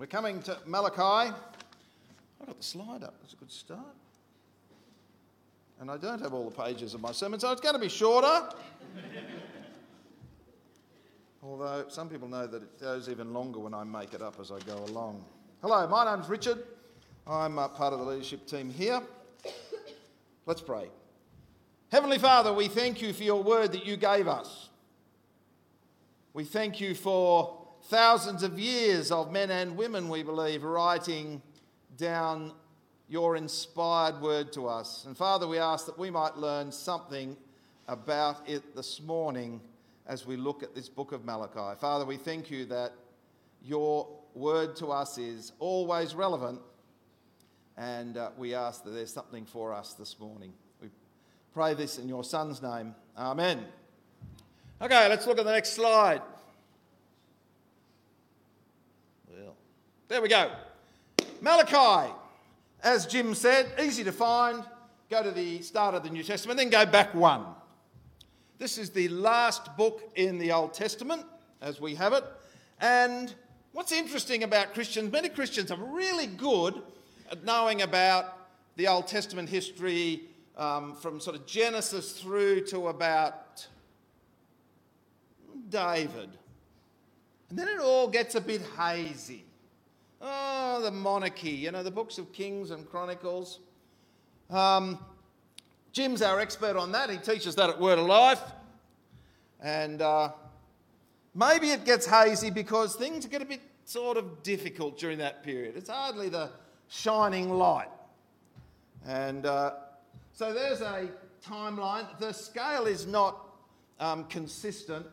We're 0.00 0.06
coming 0.06 0.40
to 0.44 0.56
Malachi. 0.64 1.30
I've 1.30 2.46
got 2.46 2.56
the 2.56 2.62
slide 2.62 3.02
up, 3.02 3.20
that's 3.20 3.34
a 3.34 3.36
good 3.36 3.52
start. 3.52 3.94
And 5.78 5.90
I 5.90 5.98
don't 5.98 6.22
have 6.22 6.32
all 6.32 6.48
the 6.48 6.56
pages 6.56 6.94
of 6.94 7.02
my 7.02 7.12
sermon, 7.12 7.38
so 7.38 7.52
it's 7.52 7.60
going 7.60 7.74
to 7.74 7.78
be 7.78 7.90
shorter. 7.90 8.48
Although 11.42 11.84
some 11.88 12.08
people 12.08 12.28
know 12.28 12.46
that 12.46 12.62
it 12.62 12.80
goes 12.80 13.10
even 13.10 13.34
longer 13.34 13.60
when 13.60 13.74
I 13.74 13.84
make 13.84 14.14
it 14.14 14.22
up 14.22 14.40
as 14.40 14.50
I 14.50 14.60
go 14.60 14.82
along. 14.86 15.22
Hello, 15.60 15.86
my 15.86 16.10
name's 16.10 16.30
Richard. 16.30 16.62
I'm 17.26 17.58
uh, 17.58 17.68
part 17.68 17.92
of 17.92 17.98
the 17.98 18.06
leadership 18.06 18.46
team 18.46 18.70
here. 18.70 19.02
Let's 20.46 20.62
pray. 20.62 20.88
Heavenly 21.92 22.18
Father, 22.18 22.54
we 22.54 22.68
thank 22.68 23.02
you 23.02 23.12
for 23.12 23.24
your 23.24 23.42
word 23.42 23.72
that 23.72 23.84
you 23.84 23.98
gave 23.98 24.28
us. 24.28 24.70
We 26.32 26.44
thank 26.44 26.80
you 26.80 26.94
for 26.94 27.59
thousands 27.84 28.42
of 28.42 28.58
years 28.58 29.10
of 29.10 29.32
men 29.32 29.50
and 29.50 29.76
women, 29.76 30.08
we 30.08 30.22
believe, 30.22 30.62
writing 30.62 31.42
down 31.96 32.52
your 33.08 33.36
inspired 33.36 34.20
word 34.20 34.52
to 34.52 34.68
us. 34.68 35.04
And 35.04 35.16
Father, 35.16 35.46
we 35.46 35.58
ask 35.58 35.86
that 35.86 35.98
we 35.98 36.10
might 36.10 36.36
learn 36.36 36.70
something 36.70 37.36
about 37.88 38.48
it 38.48 38.76
this 38.76 39.00
morning 39.00 39.60
as 40.06 40.26
we 40.26 40.36
look 40.36 40.62
at 40.62 40.74
this 40.74 40.88
book 40.88 41.12
of 41.12 41.24
Malachi. 41.24 41.78
Father, 41.80 42.04
we 42.04 42.16
thank 42.16 42.50
you 42.50 42.64
that 42.66 42.92
your 43.62 44.08
word 44.34 44.76
to 44.76 44.88
us 44.88 45.18
is 45.18 45.52
always 45.58 46.14
relevant, 46.14 46.60
and 47.76 48.16
uh, 48.16 48.30
we 48.38 48.54
ask 48.54 48.84
that 48.84 48.90
there's 48.90 49.12
something 49.12 49.44
for 49.44 49.74
us 49.74 49.94
this 49.94 50.18
morning. 50.20 50.52
We 50.80 50.88
pray 51.52 51.74
this 51.74 51.98
in 51.98 52.08
your 52.08 52.22
Son's 52.22 52.62
name. 52.62 52.94
Amen. 53.18 53.66
Okay, 54.80 55.08
let's 55.08 55.26
look 55.26 55.38
at 55.38 55.44
the 55.44 55.52
next 55.52 55.72
slide. 55.72 56.22
Well, 59.32 59.54
there 60.08 60.20
we 60.20 60.28
go. 60.28 60.50
Malachi, 61.40 62.12
as 62.82 63.06
Jim 63.06 63.34
said, 63.34 63.72
easy 63.80 64.02
to 64.04 64.12
find. 64.12 64.64
Go 65.08 65.22
to 65.22 65.30
the 65.30 65.62
start 65.62 65.94
of 65.94 66.02
the 66.02 66.10
New 66.10 66.24
Testament, 66.24 66.58
then 66.58 66.68
go 66.68 66.84
back 66.84 67.14
one. 67.14 67.44
This 68.58 68.76
is 68.76 68.90
the 68.90 69.08
last 69.08 69.76
book 69.76 70.10
in 70.16 70.38
the 70.38 70.50
Old 70.50 70.74
Testament, 70.74 71.24
as 71.60 71.80
we 71.80 71.94
have 71.94 72.12
it. 72.12 72.24
And 72.80 73.32
what's 73.72 73.92
interesting 73.92 74.42
about 74.42 74.74
Christians, 74.74 75.12
many 75.12 75.28
Christians 75.28 75.70
are 75.70 75.78
really 75.78 76.26
good 76.26 76.82
at 77.30 77.44
knowing 77.44 77.82
about 77.82 78.36
the 78.76 78.88
Old 78.88 79.06
Testament 79.06 79.48
history 79.48 80.22
um, 80.56 80.96
from 80.96 81.20
sort 81.20 81.36
of 81.36 81.46
Genesis 81.46 82.12
through 82.12 82.66
to 82.66 82.88
about 82.88 83.66
David. 85.68 86.30
And 87.50 87.58
then 87.58 87.68
it 87.68 87.80
all 87.80 88.08
gets 88.08 88.36
a 88.36 88.40
bit 88.40 88.62
hazy. 88.78 89.44
Oh, 90.22 90.80
the 90.82 90.90
monarchy, 90.90 91.50
you 91.50 91.72
know, 91.72 91.82
the 91.82 91.90
books 91.90 92.16
of 92.18 92.32
Kings 92.32 92.70
and 92.70 92.88
Chronicles. 92.88 93.58
Um, 94.48 94.98
Jim's 95.92 96.22
our 96.22 96.38
expert 96.38 96.76
on 96.76 96.92
that. 96.92 97.10
He 97.10 97.16
teaches 97.16 97.56
that 97.56 97.68
at 97.68 97.80
Word 97.80 97.98
of 97.98 98.06
Life. 98.06 98.40
And 99.60 100.00
uh, 100.00 100.30
maybe 101.34 101.70
it 101.70 101.84
gets 101.84 102.06
hazy 102.06 102.50
because 102.50 102.94
things 102.94 103.26
get 103.26 103.42
a 103.42 103.44
bit 103.44 103.60
sort 103.84 104.16
of 104.16 104.42
difficult 104.44 104.96
during 104.98 105.18
that 105.18 105.42
period. 105.42 105.76
It's 105.76 105.90
hardly 105.90 106.28
the 106.28 106.50
shining 106.88 107.50
light. 107.50 107.88
And 109.06 109.44
uh, 109.44 109.72
so 110.32 110.54
there's 110.54 110.82
a 110.82 111.08
timeline. 111.44 112.06
The 112.20 112.32
scale 112.32 112.86
is 112.86 113.06
not 113.06 113.44
um, 113.98 114.24
consistent. 114.24 115.06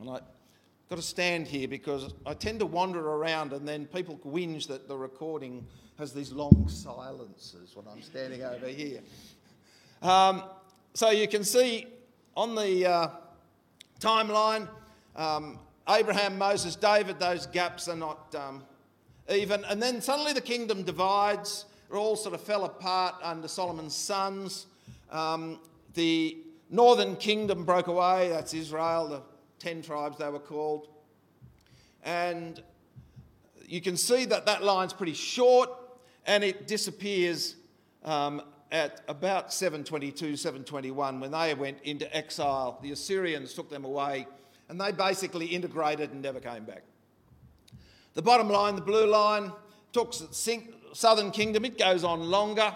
And 0.00 0.10
I 0.10 0.20
got 0.88 0.96
to 0.96 1.02
stand 1.02 1.46
here 1.46 1.68
because 1.68 2.14
I 2.24 2.32
tend 2.32 2.60
to 2.60 2.66
wander 2.66 3.06
around 3.06 3.52
and 3.52 3.68
then 3.68 3.84
people 3.86 4.18
whinge 4.24 4.66
that 4.68 4.88
the 4.88 4.96
recording 4.96 5.66
has 5.98 6.14
these 6.14 6.32
long 6.32 6.66
silences 6.66 7.76
when 7.76 7.86
I'm 7.86 8.00
standing 8.00 8.42
over 8.42 8.68
here. 8.68 9.00
Um, 10.00 10.44
so 10.94 11.10
you 11.10 11.28
can 11.28 11.44
see 11.44 11.86
on 12.34 12.54
the 12.54 12.86
uh, 12.86 13.08
timeline 14.00 14.66
um, 15.14 15.58
Abraham, 15.88 16.38
Moses, 16.38 16.74
David, 16.74 17.18
those 17.18 17.46
gaps 17.46 17.88
are 17.88 17.96
not 17.96 18.34
um, 18.34 18.62
even. 19.30 19.64
And 19.66 19.82
then 19.82 20.00
suddenly 20.00 20.32
the 20.32 20.40
kingdom 20.40 20.84
divides. 20.84 21.66
It 21.90 21.96
all 21.96 22.16
sort 22.16 22.34
of 22.34 22.40
fell 22.40 22.64
apart 22.64 23.16
under 23.22 23.48
Solomon's 23.48 23.94
sons. 23.94 24.66
Um, 25.10 25.60
the 25.94 26.38
northern 26.70 27.16
kingdom 27.16 27.64
broke 27.64 27.88
away, 27.88 28.28
that's 28.30 28.54
Israel, 28.54 29.08
the 29.08 29.22
10 29.58 29.82
tribes 29.82 30.18
they 30.18 30.28
were 30.28 30.38
called. 30.38 30.88
And 32.02 32.62
you 33.66 33.80
can 33.80 33.96
see 33.96 34.24
that 34.26 34.46
that 34.46 34.62
line's 34.62 34.92
pretty 34.92 35.14
short 35.14 35.70
and 36.26 36.44
it 36.44 36.66
disappears 36.66 37.56
um, 38.04 38.42
at 38.70 39.02
about 39.08 39.52
722, 39.52 40.36
721 40.36 41.20
when 41.20 41.30
they 41.30 41.54
went 41.54 41.78
into 41.82 42.14
exile. 42.16 42.78
The 42.82 42.92
Assyrians 42.92 43.54
took 43.54 43.70
them 43.70 43.84
away 43.84 44.26
and 44.68 44.80
they 44.80 44.92
basically 44.92 45.46
integrated 45.46 46.12
and 46.12 46.22
never 46.22 46.40
came 46.40 46.64
back. 46.64 46.82
The 48.14 48.22
bottom 48.22 48.48
line, 48.48 48.74
the 48.74 48.82
blue 48.82 49.06
line, 49.06 49.52
took 49.92 50.12
the 50.12 50.62
southern 50.92 51.30
kingdom, 51.30 51.64
it 51.64 51.78
goes 51.78 52.04
on 52.04 52.20
longer. 52.30 52.74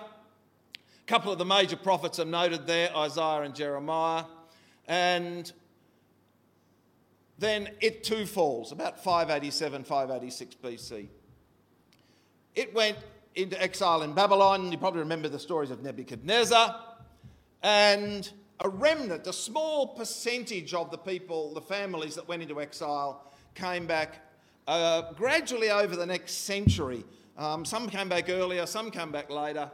A 0.77 1.07
couple 1.07 1.33
of 1.33 1.39
the 1.39 1.45
major 1.45 1.77
prophets 1.77 2.19
are 2.19 2.25
noted 2.25 2.67
there 2.67 2.95
Isaiah 2.97 3.43
and 3.43 3.55
Jeremiah. 3.55 4.25
And 4.87 5.53
then 7.43 7.71
it 7.81 8.05
too 8.05 8.25
falls, 8.25 8.71
about 8.71 9.03
587, 9.03 9.83
586 9.83 10.57
BC. 10.63 11.09
It 12.55 12.73
went 12.73 12.99
into 13.35 13.61
exile 13.61 14.03
in 14.03 14.13
Babylon. 14.13 14.71
You 14.71 14.79
probably 14.79 15.01
remember 15.01 15.29
the 15.29 15.41
stories 15.41 15.73
of 15.73 15.83
Nebuchadnezzar. 15.83 16.81
And 17.65 18.31
a 18.61 18.69
remnant, 18.69 19.27
a 19.27 19.33
small 19.33 19.89
percentage 19.89 20.73
of 20.73 20.93
the 20.93 20.99
people, 20.99 21.53
the 21.53 21.61
families 21.61 22.15
that 22.15 22.29
went 22.29 22.43
into 22.43 22.61
exile, 22.61 23.33
came 23.57 23.87
back 23.87 24.21
uh, 24.69 25.13
gradually 25.15 25.71
over 25.71 25.97
the 25.97 26.07
next 26.07 26.45
century. 26.45 27.05
Um, 27.37 27.65
some 27.65 27.89
came 27.89 28.09
back 28.09 28.29
earlier, 28.29 28.67
some 28.67 28.93
came 28.93 29.11
back 29.11 29.31
later. 29.31 29.69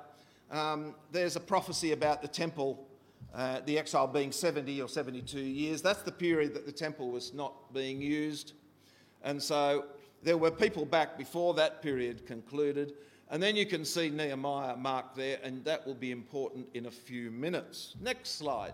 Um, 0.50 0.94
there's 1.12 1.36
a 1.36 1.40
prophecy 1.40 1.92
about 1.92 2.22
the 2.22 2.28
temple 2.28 2.87
uh, 3.34 3.60
the 3.66 3.78
exile 3.78 4.06
being 4.06 4.32
70 4.32 4.80
or 4.80 4.88
72 4.88 5.38
years. 5.38 5.82
That's 5.82 6.02
the 6.02 6.12
period 6.12 6.54
that 6.54 6.66
the 6.66 6.72
temple 6.72 7.10
was 7.10 7.34
not 7.34 7.72
being 7.74 8.00
used. 8.00 8.54
And 9.22 9.42
so 9.42 9.86
there 10.22 10.38
were 10.38 10.50
people 10.50 10.84
back 10.84 11.18
before 11.18 11.54
that 11.54 11.82
period 11.82 12.26
concluded. 12.26 12.94
And 13.30 13.42
then 13.42 13.56
you 13.56 13.66
can 13.66 13.84
see 13.84 14.08
Nehemiah 14.08 14.76
marked 14.76 15.16
there, 15.16 15.38
and 15.42 15.62
that 15.64 15.86
will 15.86 15.94
be 15.94 16.10
important 16.10 16.66
in 16.72 16.86
a 16.86 16.90
few 16.90 17.30
minutes. 17.30 17.94
Next 18.00 18.38
slide. 18.38 18.72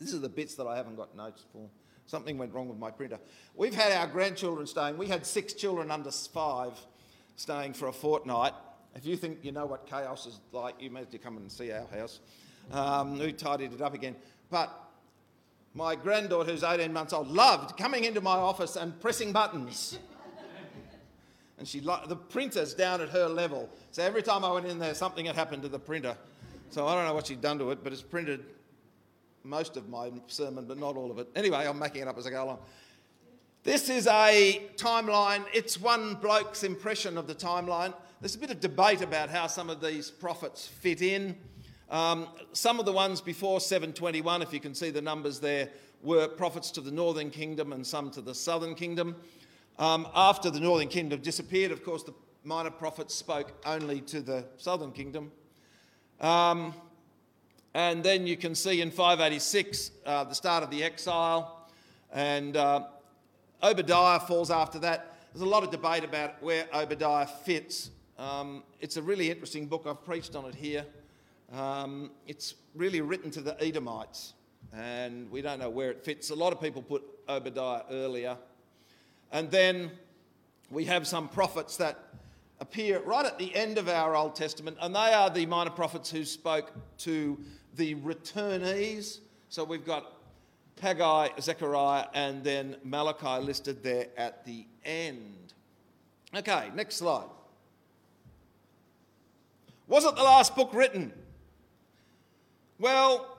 These 0.00 0.14
are 0.14 0.18
the 0.18 0.30
bits 0.30 0.54
that 0.54 0.66
I 0.66 0.76
haven't 0.76 0.96
got 0.96 1.14
notes 1.14 1.44
for. 1.52 1.68
Something 2.06 2.38
went 2.38 2.54
wrong 2.54 2.68
with 2.68 2.78
my 2.78 2.90
printer. 2.90 3.20
We've 3.54 3.74
had 3.74 3.92
our 3.92 4.06
grandchildren 4.06 4.66
staying. 4.66 4.96
We 4.96 5.06
had 5.06 5.26
six 5.26 5.52
children 5.52 5.90
under 5.90 6.10
five 6.10 6.72
staying 7.36 7.74
for 7.74 7.88
a 7.88 7.92
fortnight. 7.92 8.54
If 8.96 9.04
you 9.04 9.16
think 9.16 9.44
you 9.44 9.52
know 9.52 9.66
what 9.66 9.86
chaos 9.86 10.26
is 10.26 10.40
like, 10.52 10.74
you 10.80 10.90
may 10.90 11.00
have 11.00 11.10
to 11.10 11.18
come 11.18 11.36
and 11.36 11.52
see 11.52 11.70
our 11.70 11.86
house 11.86 12.20
um, 12.72 13.18
who 13.18 13.32
tidied 13.32 13.72
it 13.72 13.80
up 13.80 13.94
again. 13.94 14.16
But 14.50 14.72
my 15.74 15.94
granddaughter, 15.94 16.50
who's 16.50 16.62
18 16.64 16.92
months 16.92 17.12
old, 17.12 17.28
loved 17.28 17.76
coming 17.76 18.04
into 18.04 18.20
my 18.20 18.36
office 18.36 18.76
and 18.76 18.98
pressing 19.00 19.32
buttons. 19.32 19.98
and 21.58 21.66
she 21.66 21.80
the 21.80 22.16
printer's 22.16 22.74
down 22.74 23.00
at 23.00 23.08
her 23.10 23.28
level. 23.28 23.68
So 23.92 24.02
every 24.02 24.22
time 24.22 24.44
I 24.44 24.52
went 24.52 24.66
in 24.66 24.78
there, 24.78 24.94
something 24.94 25.26
had 25.26 25.36
happened 25.36 25.62
to 25.62 25.68
the 25.68 25.78
printer. 25.78 26.16
So 26.70 26.86
I 26.86 26.94
don't 26.94 27.06
know 27.06 27.14
what 27.14 27.26
she'd 27.26 27.40
done 27.40 27.58
to 27.58 27.70
it, 27.70 27.82
but 27.82 27.92
it's 27.92 28.02
printed 28.02 28.44
most 29.44 29.76
of 29.76 29.88
my 29.88 30.10
sermon, 30.26 30.66
but 30.66 30.78
not 30.78 30.96
all 30.96 31.10
of 31.10 31.18
it. 31.18 31.28
Anyway, 31.34 31.66
I'm 31.66 31.78
making 31.78 32.02
it 32.02 32.08
up 32.08 32.18
as 32.18 32.26
I 32.26 32.30
go 32.30 32.44
along. 32.44 32.58
This 33.62 33.90
is 33.90 34.06
a 34.06 34.68
timeline. 34.76 35.44
It's 35.52 35.78
one 35.78 36.14
bloke's 36.14 36.64
impression 36.64 37.18
of 37.18 37.26
the 37.26 37.34
timeline. 37.34 37.92
There's 38.20 38.34
a 38.34 38.38
bit 38.38 38.50
of 38.50 38.60
debate 38.60 39.02
about 39.02 39.30
how 39.30 39.46
some 39.46 39.68
of 39.68 39.80
these 39.80 40.10
prophets 40.10 40.66
fit 40.66 41.02
in. 41.02 41.36
Um, 41.90 42.28
some 42.52 42.78
of 42.78 42.86
the 42.86 42.92
ones 42.92 43.20
before 43.20 43.60
721, 43.60 44.42
if 44.42 44.52
you 44.52 44.60
can 44.60 44.74
see 44.74 44.90
the 44.90 45.02
numbers 45.02 45.40
there, 45.40 45.68
were 46.02 46.28
prophets 46.28 46.70
to 46.72 46.80
the 46.80 46.92
northern 46.92 47.30
kingdom 47.30 47.72
and 47.72 47.84
some 47.84 48.10
to 48.12 48.20
the 48.20 48.34
southern 48.34 48.76
kingdom. 48.76 49.16
Um, 49.78 50.06
after 50.14 50.50
the 50.50 50.60
northern 50.60 50.88
kingdom 50.88 51.20
disappeared, 51.20 51.72
of 51.72 51.84
course, 51.84 52.04
the 52.04 52.14
minor 52.44 52.70
prophets 52.70 53.14
spoke 53.14 53.52
only 53.66 54.00
to 54.02 54.20
the 54.20 54.44
southern 54.56 54.92
kingdom. 54.92 55.32
Um, 56.20 56.74
and 57.74 58.04
then 58.04 58.26
you 58.26 58.36
can 58.36 58.54
see 58.54 58.80
in 58.80 58.90
586 58.90 59.90
uh, 60.06 60.24
the 60.24 60.34
start 60.34 60.62
of 60.62 60.70
the 60.70 60.84
exile, 60.84 61.68
and 62.12 62.56
uh, 62.56 62.84
Obadiah 63.62 64.20
falls 64.20 64.50
after 64.50 64.78
that. 64.80 65.16
There's 65.32 65.42
a 65.42 65.48
lot 65.48 65.64
of 65.64 65.70
debate 65.70 66.04
about 66.04 66.42
where 66.42 66.66
Obadiah 66.72 67.26
fits. 67.26 67.90
Um, 68.18 68.62
it's 68.80 68.96
a 68.96 69.02
really 69.02 69.30
interesting 69.30 69.66
book. 69.66 69.86
I've 69.86 70.04
preached 70.04 70.36
on 70.36 70.44
it 70.46 70.54
here. 70.54 70.84
Um, 71.52 72.12
it's 72.26 72.54
really 72.76 73.00
written 73.00 73.30
to 73.32 73.40
the 73.40 73.60
Edomites, 73.60 74.34
and 74.72 75.28
we 75.30 75.42
don't 75.42 75.58
know 75.58 75.70
where 75.70 75.90
it 75.90 76.04
fits. 76.04 76.30
A 76.30 76.34
lot 76.34 76.52
of 76.52 76.60
people 76.60 76.80
put 76.80 77.02
Obadiah 77.28 77.82
earlier. 77.90 78.36
And 79.32 79.50
then 79.50 79.90
we 80.70 80.84
have 80.84 81.06
some 81.06 81.28
prophets 81.28 81.76
that 81.78 81.98
appear 82.60 83.00
right 83.00 83.26
at 83.26 83.38
the 83.38 83.54
end 83.54 83.78
of 83.78 83.88
our 83.88 84.14
Old 84.14 84.36
Testament, 84.36 84.76
and 84.80 84.94
they 84.94 85.12
are 85.12 85.30
the 85.30 85.46
minor 85.46 85.70
prophets 85.70 86.10
who 86.10 86.24
spoke 86.24 86.72
to 86.98 87.38
the 87.74 87.96
returnees. 87.96 89.18
So 89.48 89.64
we've 89.64 89.84
got 89.84 90.12
Haggai, 90.80 91.28
Zechariah, 91.40 92.06
and 92.14 92.44
then 92.44 92.76
Malachi 92.84 93.44
listed 93.44 93.82
there 93.82 94.06
at 94.16 94.44
the 94.44 94.66
end. 94.84 95.52
Okay, 96.34 96.70
next 96.74 96.96
slide. 96.96 97.28
Was 99.88 100.04
it 100.04 100.14
the 100.14 100.22
last 100.22 100.54
book 100.54 100.72
written? 100.72 101.12
Well, 102.80 103.36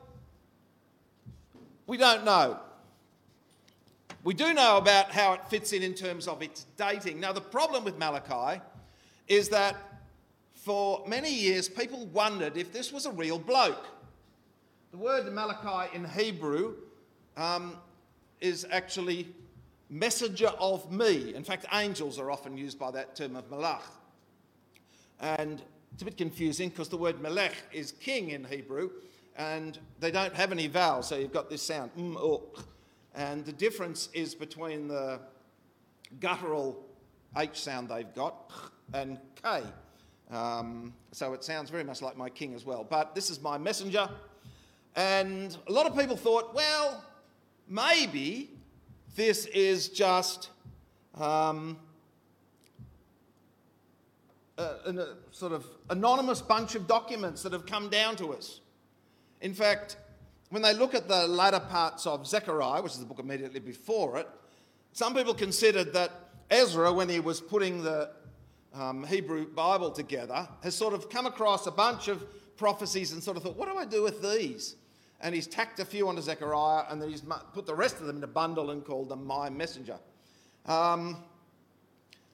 we 1.88 1.98
don't 1.98 2.24
know. 2.24 2.60
We 4.24 4.36
do 4.36 4.54
know 4.54 4.78
about 4.78 5.12
how 5.12 5.34
it 5.34 5.44
fits 5.50 5.74
in 5.74 5.82
in 5.82 5.96
terms 5.96 6.28
of 6.28 6.44
its 6.44 6.68
dating. 6.78 7.20
Now, 7.20 7.34
the 7.34 7.42
problem 7.42 7.84
with 7.84 7.98
Malachi 7.98 8.62
is 9.28 9.50
that 9.50 9.76
for 10.54 11.04
many 11.08 11.34
years 11.34 11.68
people 11.68 12.06
wondered 12.08 12.56
if 12.56 12.72
this 12.72 12.94
was 12.94 13.08
a 13.08 13.12
real 13.12 13.40
bloke. 13.40 13.84
The 14.92 14.98
word 14.98 15.34
Malachi 15.34 15.96
in 15.96 16.06
Hebrew 16.06 16.76
um, 17.36 17.78
is 18.42 18.68
actually 18.70 19.28
messenger 19.90 20.52
of 20.60 20.92
me. 20.92 21.34
In 21.34 21.44
fact, 21.44 21.66
angels 21.74 22.20
are 22.20 22.30
often 22.30 22.58
used 22.58 22.78
by 22.78 22.92
that 22.92 23.16
term 23.16 23.36
of 23.36 23.50
malach. 23.50 23.82
And 25.20 25.64
it's 25.94 26.04
a 26.04 26.06
bit 26.06 26.18
confusing 26.18 26.70
because 26.70 26.90
the 26.90 26.98
word 26.98 27.20
melech 27.22 27.56
is 27.74 27.94
king 27.94 28.30
in 28.30 28.44
Hebrew 28.44 28.92
and 29.38 29.80
they 30.00 30.12
don't 30.12 30.33
have 30.33 30.51
any 30.51 30.68
vowels, 30.68 31.07
so 31.07 31.18
you've 31.18 31.33
got 31.33 31.50
this 31.50 31.62
sound, 31.62 31.92
mm. 31.95 32.42
And 33.13 33.45
the 33.45 33.51
difference 33.51 34.10
is 34.13 34.33
between 34.36 34.88
the 34.88 35.19
guttural 36.19 36.86
H 37.38 37.60
sound 37.60 37.89
they've 37.89 38.13
got 38.13 38.51
and 38.94 39.18
K. 39.42 39.63
Um, 40.30 40.94
so 41.12 41.33
it 41.33 41.44
sounds 41.44 41.69
very 41.69 41.83
much 41.83 42.01
like 42.01 42.18
my 42.18 42.30
king 42.30 42.54
as 42.54 42.66
well. 42.66 42.86
But 42.89 43.16
this 43.16 43.30
is 43.30 43.42
my 43.42 43.57
messenger. 43.57 44.10
And 44.95 45.57
a 45.68 45.72
lot 45.72 45.86
of 45.86 45.98
people 45.98 46.16
thought, 46.16 46.54
well, 46.54 47.04
maybe 47.68 48.50
this 49.16 49.45
is 49.48 49.89
just 49.89 50.50
um, 51.16 51.77
a, 54.57 54.63
a, 54.63 55.16
sort 55.31 55.51
of 55.51 55.66
anonymous 55.89 56.42
bunch 56.42 56.75
of 56.75 56.88
documents 56.88 57.44
that 57.44 57.54
have 57.54 57.66
come 57.66 57.89
down 57.89 58.16
to 58.18 58.34
us. 58.34 58.62
In 59.42 59.54
fact, 59.54 59.98
when 60.50 60.62
they 60.62 60.74
look 60.74 60.94
at 60.94 61.08
the 61.08 61.28
latter 61.28 61.60
parts 61.60 62.06
of 62.06 62.28
Zechariah, 62.28 62.82
which 62.82 62.94
is 62.94 63.00
the 63.00 63.06
book 63.06 63.20
immediately 63.20 63.60
before 63.60 64.18
it, 64.18 64.28
some 64.94 65.16
people 65.16 65.34
considered 65.34 65.94
that 65.94 66.12
Ezra, 66.50 66.92
when 66.92 67.10
he 67.10 67.20
was 67.20 67.40
putting 67.40 67.82
the 67.82 68.12
um, 68.74 69.06
Hebrew 69.06 69.48
Bible 69.48 69.92
together, 69.92 70.48
has 70.64 70.76
sort 70.76 70.94
of 70.94 71.10
come 71.10 71.26
across 71.26 71.66
a 71.68 71.72
bunch 71.72 72.08
of 72.08 72.24
prophecies 72.58 73.14
and 73.14 73.24
sort 73.24 73.38
of 73.38 73.44
thought, 73.44 73.56
what 73.56 73.70
do 73.72 73.78
I 73.78 73.86
do 73.86 74.04
with 74.04 74.22
these? 74.22 74.76
And 75.22 75.34
he's 75.34 75.48
tacked 75.48 75.80
a 75.80 75.86
few 75.86 76.08
onto 76.08 76.22
Zechariah 76.22 76.86
and 76.90 77.02
then 77.02 77.10
he's 77.10 77.24
put 77.54 77.66
the 77.66 77.76
rest 77.76 78.00
of 78.00 78.08
them 78.08 78.18
in 78.18 78.24
a 78.24 78.28
bundle 78.28 78.72
and 78.72 78.84
called 78.84 79.10
them 79.10 79.26
my 79.26 79.50
messenger. 79.50 79.98
Um, 80.66 81.24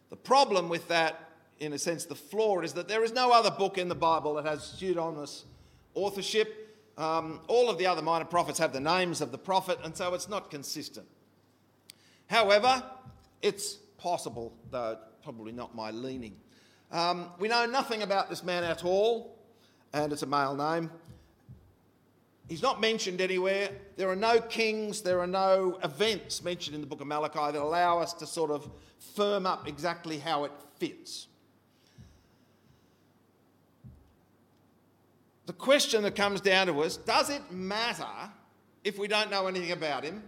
the 0.10 0.16
problem 0.16 0.70
with 0.70 0.88
that, 0.88 1.30
in 1.60 1.74
a 1.74 1.78
sense, 1.78 2.06
the 2.06 2.16
flaw 2.16 2.62
is 2.62 2.74
that 2.74 2.88
there 2.88 3.04
is 3.04 3.12
no 3.12 3.32
other 3.32 3.52
book 3.52 3.78
in 3.78 3.88
the 3.88 3.96
Bible 3.96 4.36
that 4.36 4.46
has 4.46 4.64
pseudonymous 4.64 5.46
authorship. 5.94 6.67
Um, 6.98 7.42
all 7.48 7.70
of 7.70 7.78
the 7.78 7.86
other 7.86 8.02
minor 8.02 8.26
prophets 8.26 8.58
have 8.60 8.74
the 8.74 8.80
names 8.80 9.22
of 9.22 9.32
the 9.32 9.38
prophet, 9.38 9.78
and 9.84 9.96
so 9.96 10.14
it's 10.14 10.28
not 10.28 10.50
consistent. 10.50 11.08
However, 12.28 12.84
it's 13.42 13.76
possible, 13.98 14.54
though 14.72 14.98
probably 15.24 15.52
not 15.52 15.76
my 15.76 15.92
leaning. 15.92 16.36
Um, 16.92 17.30
we 17.38 17.50
know 17.50 17.66
nothing 17.66 18.02
about 18.02 18.30
this 18.30 18.44
man 18.44 18.64
at 18.64 18.86
all, 18.86 19.38
and 19.94 20.14
it's 20.14 20.24
a 20.24 20.28
male 20.28 20.56
name. 20.56 20.90
He's 22.48 22.62
not 22.62 22.80
mentioned 22.80 23.20
anywhere. 23.20 23.70
There 23.98 24.10
are 24.10 24.16
no 24.16 24.40
kings, 24.40 25.02
there 25.02 25.20
are 25.20 25.28
no 25.28 25.80
events 25.84 26.44
mentioned 26.44 26.76
in 26.76 26.82
the 26.82 26.88
book 26.88 27.02
of 27.02 27.08
Malachi 27.08 27.52
that 27.52 27.62
allow 27.62 28.00
us 28.00 28.14
to 28.14 28.26
sort 28.26 28.52
of 28.52 28.70
firm 28.98 29.46
up 29.46 29.68
exactly 29.68 30.18
how 30.18 30.46
it 30.46 30.52
fits. 30.80 31.28
The 35.48 35.54
question 35.54 36.04
that 36.04 36.14
comes 36.14 36.42
down 36.42 36.68
to 36.68 36.82
us 36.82 36.98
does 36.98 37.30
it 37.30 37.42
matter 37.52 38.06
if 38.84 39.00
we 39.00 39.08
don't 39.08 39.32
know 39.32 39.48
anything 39.48 39.72
about 39.72 40.04
him 40.04 40.22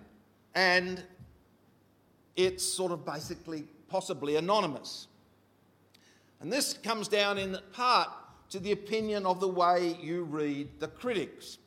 and 0.56 1.04
it's 2.38 2.64
sort 2.64 2.94
of 2.94 3.06
basically 3.06 3.66
possibly 3.90 4.38
anonymous? 4.38 5.08
And 6.40 6.52
this 6.52 6.74
comes 6.74 7.10
down 7.10 7.38
in 7.38 7.58
part 7.74 8.08
to 8.52 8.60
the 8.60 8.72
opinion 8.72 9.26
of 9.26 9.42
the 9.42 9.48
way 9.48 9.98
you 10.02 10.24
read 10.24 10.70
the 10.80 10.88
critics. 10.88 11.58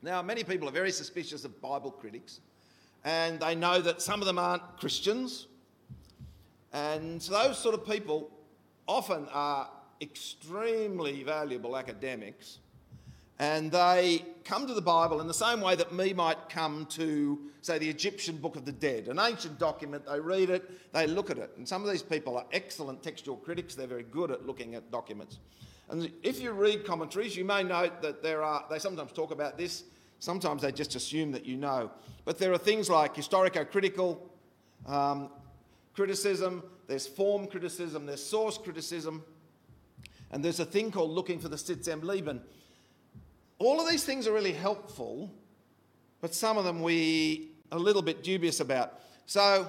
Now, 0.00 0.22
many 0.22 0.44
people 0.44 0.68
are 0.68 0.72
very 0.72 0.92
suspicious 0.92 1.44
of 1.44 1.60
Bible 1.60 1.90
critics, 1.90 2.38
and 3.04 3.40
they 3.40 3.56
know 3.56 3.80
that 3.80 4.00
some 4.00 4.20
of 4.20 4.26
them 4.26 4.38
aren't 4.38 4.62
Christians. 4.78 5.48
And 6.72 7.20
so 7.20 7.32
those 7.32 7.58
sort 7.58 7.74
of 7.74 7.84
people 7.84 8.30
often 8.86 9.26
are 9.32 9.68
extremely 10.00 11.24
valuable 11.24 11.76
academics 11.76 12.60
and 13.38 13.70
they 13.70 14.24
come 14.44 14.66
to 14.66 14.74
the 14.74 14.82
Bible 14.82 15.20
in 15.20 15.28
the 15.28 15.34
same 15.34 15.60
way 15.60 15.76
that 15.76 15.92
me 15.92 16.12
might 16.12 16.48
come 16.48 16.86
to, 16.86 17.38
say, 17.60 17.78
the 17.78 17.88
Egyptian 17.88 18.36
Book 18.36 18.56
of 18.56 18.64
the 18.64 18.72
Dead, 18.72 19.06
an 19.08 19.18
ancient 19.18 19.58
document. 19.58 20.06
They 20.06 20.18
read 20.18 20.50
it, 20.50 20.92
they 20.92 21.06
look 21.06 21.30
at 21.30 21.38
it. 21.38 21.52
And 21.56 21.68
some 21.68 21.84
of 21.84 21.90
these 21.90 22.02
people 22.02 22.36
are 22.36 22.46
excellent 22.52 23.02
textual 23.02 23.36
critics, 23.36 23.74
they're 23.74 23.86
very 23.86 24.02
good 24.02 24.30
at 24.30 24.46
looking 24.46 24.74
at 24.74 24.90
documents. 24.90 25.38
And 25.88 26.10
if 26.22 26.40
you 26.40 26.50
read 26.52 26.84
commentaries, 26.84 27.36
you 27.36 27.44
may 27.44 27.62
note 27.62 28.02
that 28.02 28.22
there 28.22 28.42
are, 28.42 28.64
they 28.68 28.78
sometimes 28.78 29.12
talk 29.12 29.30
about 29.30 29.56
this, 29.56 29.84
sometimes 30.18 30.62
they 30.62 30.72
just 30.72 30.96
assume 30.96 31.30
that 31.32 31.46
you 31.46 31.56
know. 31.56 31.90
But 32.24 32.38
there 32.38 32.52
are 32.52 32.58
things 32.58 32.90
like 32.90 33.14
historico 33.14 33.70
critical 33.70 34.30
um, 34.86 35.30
criticism, 35.94 36.62
there's 36.88 37.06
form 37.06 37.46
criticism, 37.46 38.04
there's 38.04 38.24
source 38.24 38.58
criticism, 38.58 39.22
and 40.30 40.44
there's 40.44 40.60
a 40.60 40.64
thing 40.64 40.90
called 40.90 41.10
looking 41.10 41.38
for 41.38 41.48
the 41.48 41.56
Sitz 41.56 41.88
im 41.88 42.00
Leben 42.00 42.42
all 43.58 43.80
of 43.80 43.88
these 43.88 44.04
things 44.04 44.26
are 44.26 44.32
really 44.32 44.52
helpful, 44.52 45.30
but 46.20 46.34
some 46.34 46.56
of 46.58 46.64
them 46.64 46.80
we 46.82 47.50
are 47.72 47.78
a 47.78 47.80
little 47.80 48.02
bit 48.02 48.22
dubious 48.22 48.60
about. 48.60 49.00
So, 49.26 49.68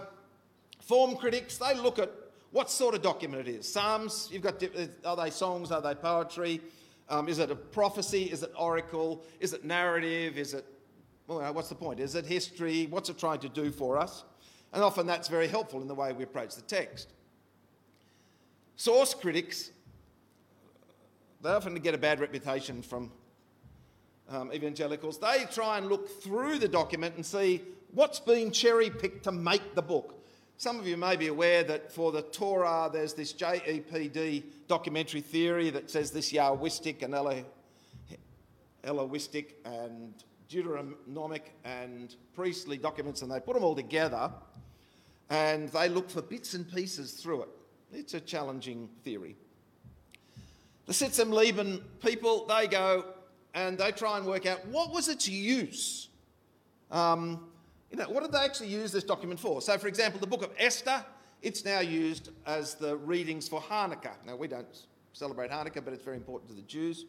form 0.82 1.16
critics, 1.16 1.58
they 1.58 1.76
look 1.76 2.00
at 2.00 2.12
what 2.52 2.70
sort 2.70 2.96
of 2.96 3.02
document 3.02 3.48
it 3.48 3.52
is. 3.52 3.72
Psalms, 3.72 4.30
you've 4.32 4.42
got, 4.42 4.64
are 5.06 5.16
they 5.16 5.30
songs, 5.30 5.72
are 5.72 5.82
they 5.82 5.96
poetry? 5.96 6.62
Um, 7.10 7.28
is 7.28 7.40
it 7.40 7.52
a 7.52 7.56
prophecy? 7.56 8.24
Is 8.24 8.44
it 8.44 8.52
oracle? 8.58 9.24
Is 9.40 9.54
it 9.54 9.66
narrative? 9.66 10.38
Is 10.38 10.54
it, 10.54 10.66
well, 11.28 11.54
what's 11.54 11.70
the 11.70 11.76
point? 11.76 12.00
Is 12.00 12.16
it 12.16 12.26
history? 12.26 12.88
What's 12.88 13.10
it 13.10 13.18
trying 13.18 13.40
to 13.40 13.50
do 13.50 13.72
for 13.72 13.98
us? 13.98 14.24
And 14.74 14.84
often 14.84 15.08
that's 15.08 15.28
very 15.28 15.48
helpful 15.48 15.82
in 15.82 15.88
the 15.88 15.96
way 15.96 16.14
we 16.14 16.24
approach 16.24 16.56
the 16.56 16.62
text. 16.62 17.10
Source 18.76 19.14
critics, 19.14 19.72
they 21.42 21.50
often 21.50 21.74
get 21.76 21.96
a 21.96 21.98
bad 21.98 22.20
reputation 22.20 22.82
from 22.82 23.12
um, 24.30 24.54
evangelicals, 24.54 25.20
they 25.20 25.46
try 25.52 25.78
and 25.78 25.88
look 25.88 26.22
through 26.22 26.60
the 26.60 26.68
document 26.68 27.16
and 27.16 27.26
see 27.26 27.62
what's 27.94 28.20
been 28.20 28.52
cherry 28.52 28.90
picked 28.90 29.24
to 29.24 29.32
make 29.32 29.76
the 29.76 29.82
book. 29.82 30.16
Some 30.58 30.80
of 30.80 30.86
you 30.86 30.98
may 30.98 31.16
be 31.16 31.28
aware 31.28 31.64
that 31.64 31.92
for 31.92 32.12
the 32.12 32.22
Torah, 32.22 32.90
there's 32.92 33.14
this 33.14 33.34
JEPD 33.34 34.44
documentary 34.68 35.22
theory 35.22 35.70
that 35.70 35.90
says 35.90 36.12
this 36.12 36.34
Yahwistic 36.34 37.02
and 37.02 37.14
Elohistic 38.84 39.54
and 39.66 40.14
Deuteronomic 40.50 41.54
and 41.64 42.16
priestly 42.36 42.78
documents, 42.78 43.22
and 43.22 43.32
they 43.32 43.40
put 43.40 43.54
them 43.54 43.64
all 43.64 43.76
together 43.76 44.32
and 45.30 45.70
they 45.70 45.88
look 45.88 46.10
for 46.10 46.22
bits 46.22 46.54
and 46.56 46.72
pieces 46.74 47.14
through 47.14 47.44
it. 47.44 47.50
It's 47.94 48.14
a 48.14 48.20
challenging 48.20 48.90
theory. 49.04 49.36
The 50.88 50.94
Sitz 50.94 51.20
im 51.20 51.32
Leben 51.32 51.84
people, 52.04 52.46
they 52.48 52.68
go, 52.68 53.06
and 53.54 53.78
they 53.78 53.92
try 53.92 54.18
and 54.18 54.26
work 54.26 54.46
out 54.46 54.66
what 54.68 54.92
was 54.92 55.10
its 55.10 55.28
use. 55.28 56.10
Um, 56.92 57.48
you 57.92 57.98
know, 57.98 58.10
what 58.10 58.22
did 58.24 58.32
they 58.32 58.40
actually 58.40 58.70
use 58.70 58.92
this 58.92 59.04
document 59.04 59.40
for? 59.40 59.62
So, 59.62 59.78
for 59.78 59.88
example, 59.88 60.20
the 60.20 60.28
book 60.28 60.44
of 60.44 60.52
Esther, 60.58 61.04
it's 61.42 61.66
now 61.66 61.80
used 61.80 62.30
as 62.46 62.76
the 62.76 62.98
readings 62.98 63.48
for 63.48 63.62
Hanukkah. 63.62 64.14
Now, 64.26 64.36
we 64.36 64.48
don't 64.48 64.68
celebrate 65.14 65.50
Hanukkah, 65.50 65.84
but 65.84 65.94
it's 65.94 66.04
very 66.04 66.18
important 66.18 66.50
to 66.52 66.56
the 66.56 66.62
Jews. 66.64 67.06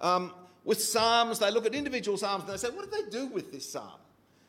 Um, 0.00 0.32
with 0.64 0.80
Psalms, 0.80 1.38
they 1.38 1.50
look 1.50 1.66
at 1.66 1.74
individual 1.74 2.16
Psalms 2.16 2.44
and 2.44 2.52
they 2.52 2.56
say, 2.56 2.70
what 2.70 2.90
did 2.90 2.92
they 2.92 3.10
do 3.10 3.26
with 3.26 3.52
this 3.52 3.70
Psalm? 3.70 4.00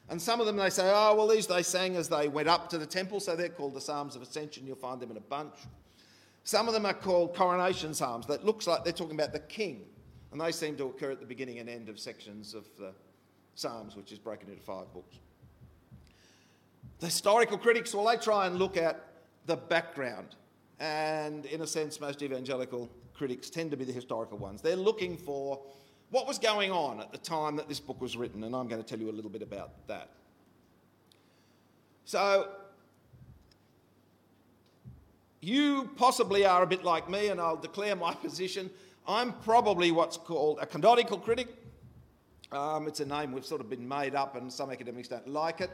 And 0.07 0.21
some 0.21 0.39
of 0.39 0.45
them 0.45 0.55
they 0.55 0.69
say, 0.69 0.89
oh, 0.93 1.15
well, 1.15 1.27
these 1.27 1.47
they 1.47 1.63
sang 1.63 1.95
as 1.95 2.07
they 2.07 2.27
went 2.27 2.47
up 2.47 2.69
to 2.69 2.77
the 2.77 2.85
temple, 2.85 3.19
so 3.19 3.35
they're 3.35 3.49
called 3.49 3.73
the 3.73 3.81
Psalms 3.81 4.15
of 4.15 4.21
Ascension. 4.21 4.65
You'll 4.65 4.75
find 4.75 5.01
them 5.01 5.11
in 5.11 5.17
a 5.17 5.21
bunch. 5.21 5.55
Some 6.43 6.67
of 6.67 6.73
them 6.75 6.85
are 6.85 6.93
called 6.93 7.35
coronation 7.35 7.93
Psalms. 7.93 8.27
That 8.27 8.45
looks 8.45 8.67
like 8.67 8.83
they're 8.83 8.93
talking 8.93 9.15
about 9.15 9.33
the 9.33 9.39
king. 9.39 9.81
And 10.35 10.41
they 10.41 10.51
seem 10.51 10.75
to 10.75 10.87
occur 10.87 11.11
at 11.11 11.21
the 11.21 11.25
beginning 11.25 11.59
and 11.59 11.69
end 11.69 11.87
of 11.87 11.97
sections 11.97 12.53
of 12.53 12.65
the 12.77 12.91
Psalms, 13.55 13.95
which 13.95 14.11
is 14.11 14.19
broken 14.19 14.49
into 14.49 14.61
five 14.61 14.91
books. 14.93 15.15
The 16.99 17.05
historical 17.05 17.57
critics, 17.57 17.95
well, 17.95 18.05
they 18.05 18.17
try 18.17 18.45
and 18.45 18.57
look 18.57 18.75
at 18.75 19.01
the 19.45 19.55
background. 19.55 20.35
And 20.81 21.45
in 21.45 21.61
a 21.61 21.67
sense, 21.67 22.01
most 22.01 22.21
evangelical 22.21 22.89
critics 23.13 23.49
tend 23.49 23.71
to 23.71 23.77
be 23.77 23.85
the 23.85 23.93
historical 23.93 24.37
ones. 24.37 24.61
They're 24.61 24.75
looking 24.75 25.15
for 25.15 25.61
what 26.09 26.27
was 26.27 26.37
going 26.37 26.69
on 26.69 26.99
at 26.99 27.13
the 27.13 27.17
time 27.17 27.55
that 27.55 27.69
this 27.69 27.79
book 27.79 28.01
was 28.01 28.17
written, 28.17 28.43
and 28.43 28.53
I'm 28.53 28.67
going 28.67 28.83
to 28.83 28.85
tell 28.85 28.99
you 28.99 29.09
a 29.09 29.15
little 29.15 29.31
bit 29.31 29.41
about 29.41 29.87
that. 29.87 30.09
So, 32.03 32.49
you 35.39 35.91
possibly 35.95 36.45
are 36.45 36.61
a 36.61 36.67
bit 36.67 36.83
like 36.83 37.09
me, 37.09 37.29
and 37.29 37.39
I'll 37.39 37.55
declare 37.55 37.95
my 37.95 38.13
position. 38.15 38.69
I'm 39.07 39.33
probably 39.33 39.91
what's 39.91 40.17
called 40.17 40.57
a 40.59 40.65
canonical 40.65 41.19
critic. 41.19 41.47
Um, 42.51 42.87
it's 42.87 42.99
a 43.01 43.05
name 43.05 43.33
we've 43.33 43.45
sort 43.45 43.61
of 43.61 43.69
been 43.69 43.87
made 43.87 44.15
up, 44.15 44.35
and 44.35 44.51
some 44.51 44.71
academics 44.71 45.07
don't 45.07 45.27
like 45.27 45.61
it. 45.61 45.69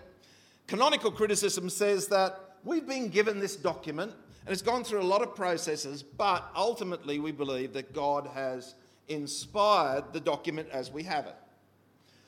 Canonical 0.68 1.12
criticism 1.12 1.70
says 1.70 2.08
that 2.08 2.58
we've 2.64 2.88
been 2.88 3.08
given 3.08 3.40
this 3.40 3.56
document, 3.56 4.12
and 4.46 4.52
it's 4.52 4.62
gone 4.62 4.84
through 4.84 5.02
a 5.02 5.04
lot 5.04 5.22
of 5.22 5.34
processes, 5.36 6.04
but 6.04 6.50
ultimately 6.56 7.20
we 7.20 7.32
believe 7.32 7.72
that 7.74 7.94
God 7.94 8.28
has 8.34 8.76
inspired 9.08 10.12
the 10.12 10.20
document 10.20 10.68
as 10.72 10.92
we 10.92 11.04
have 11.04 11.26
it. 11.26 11.36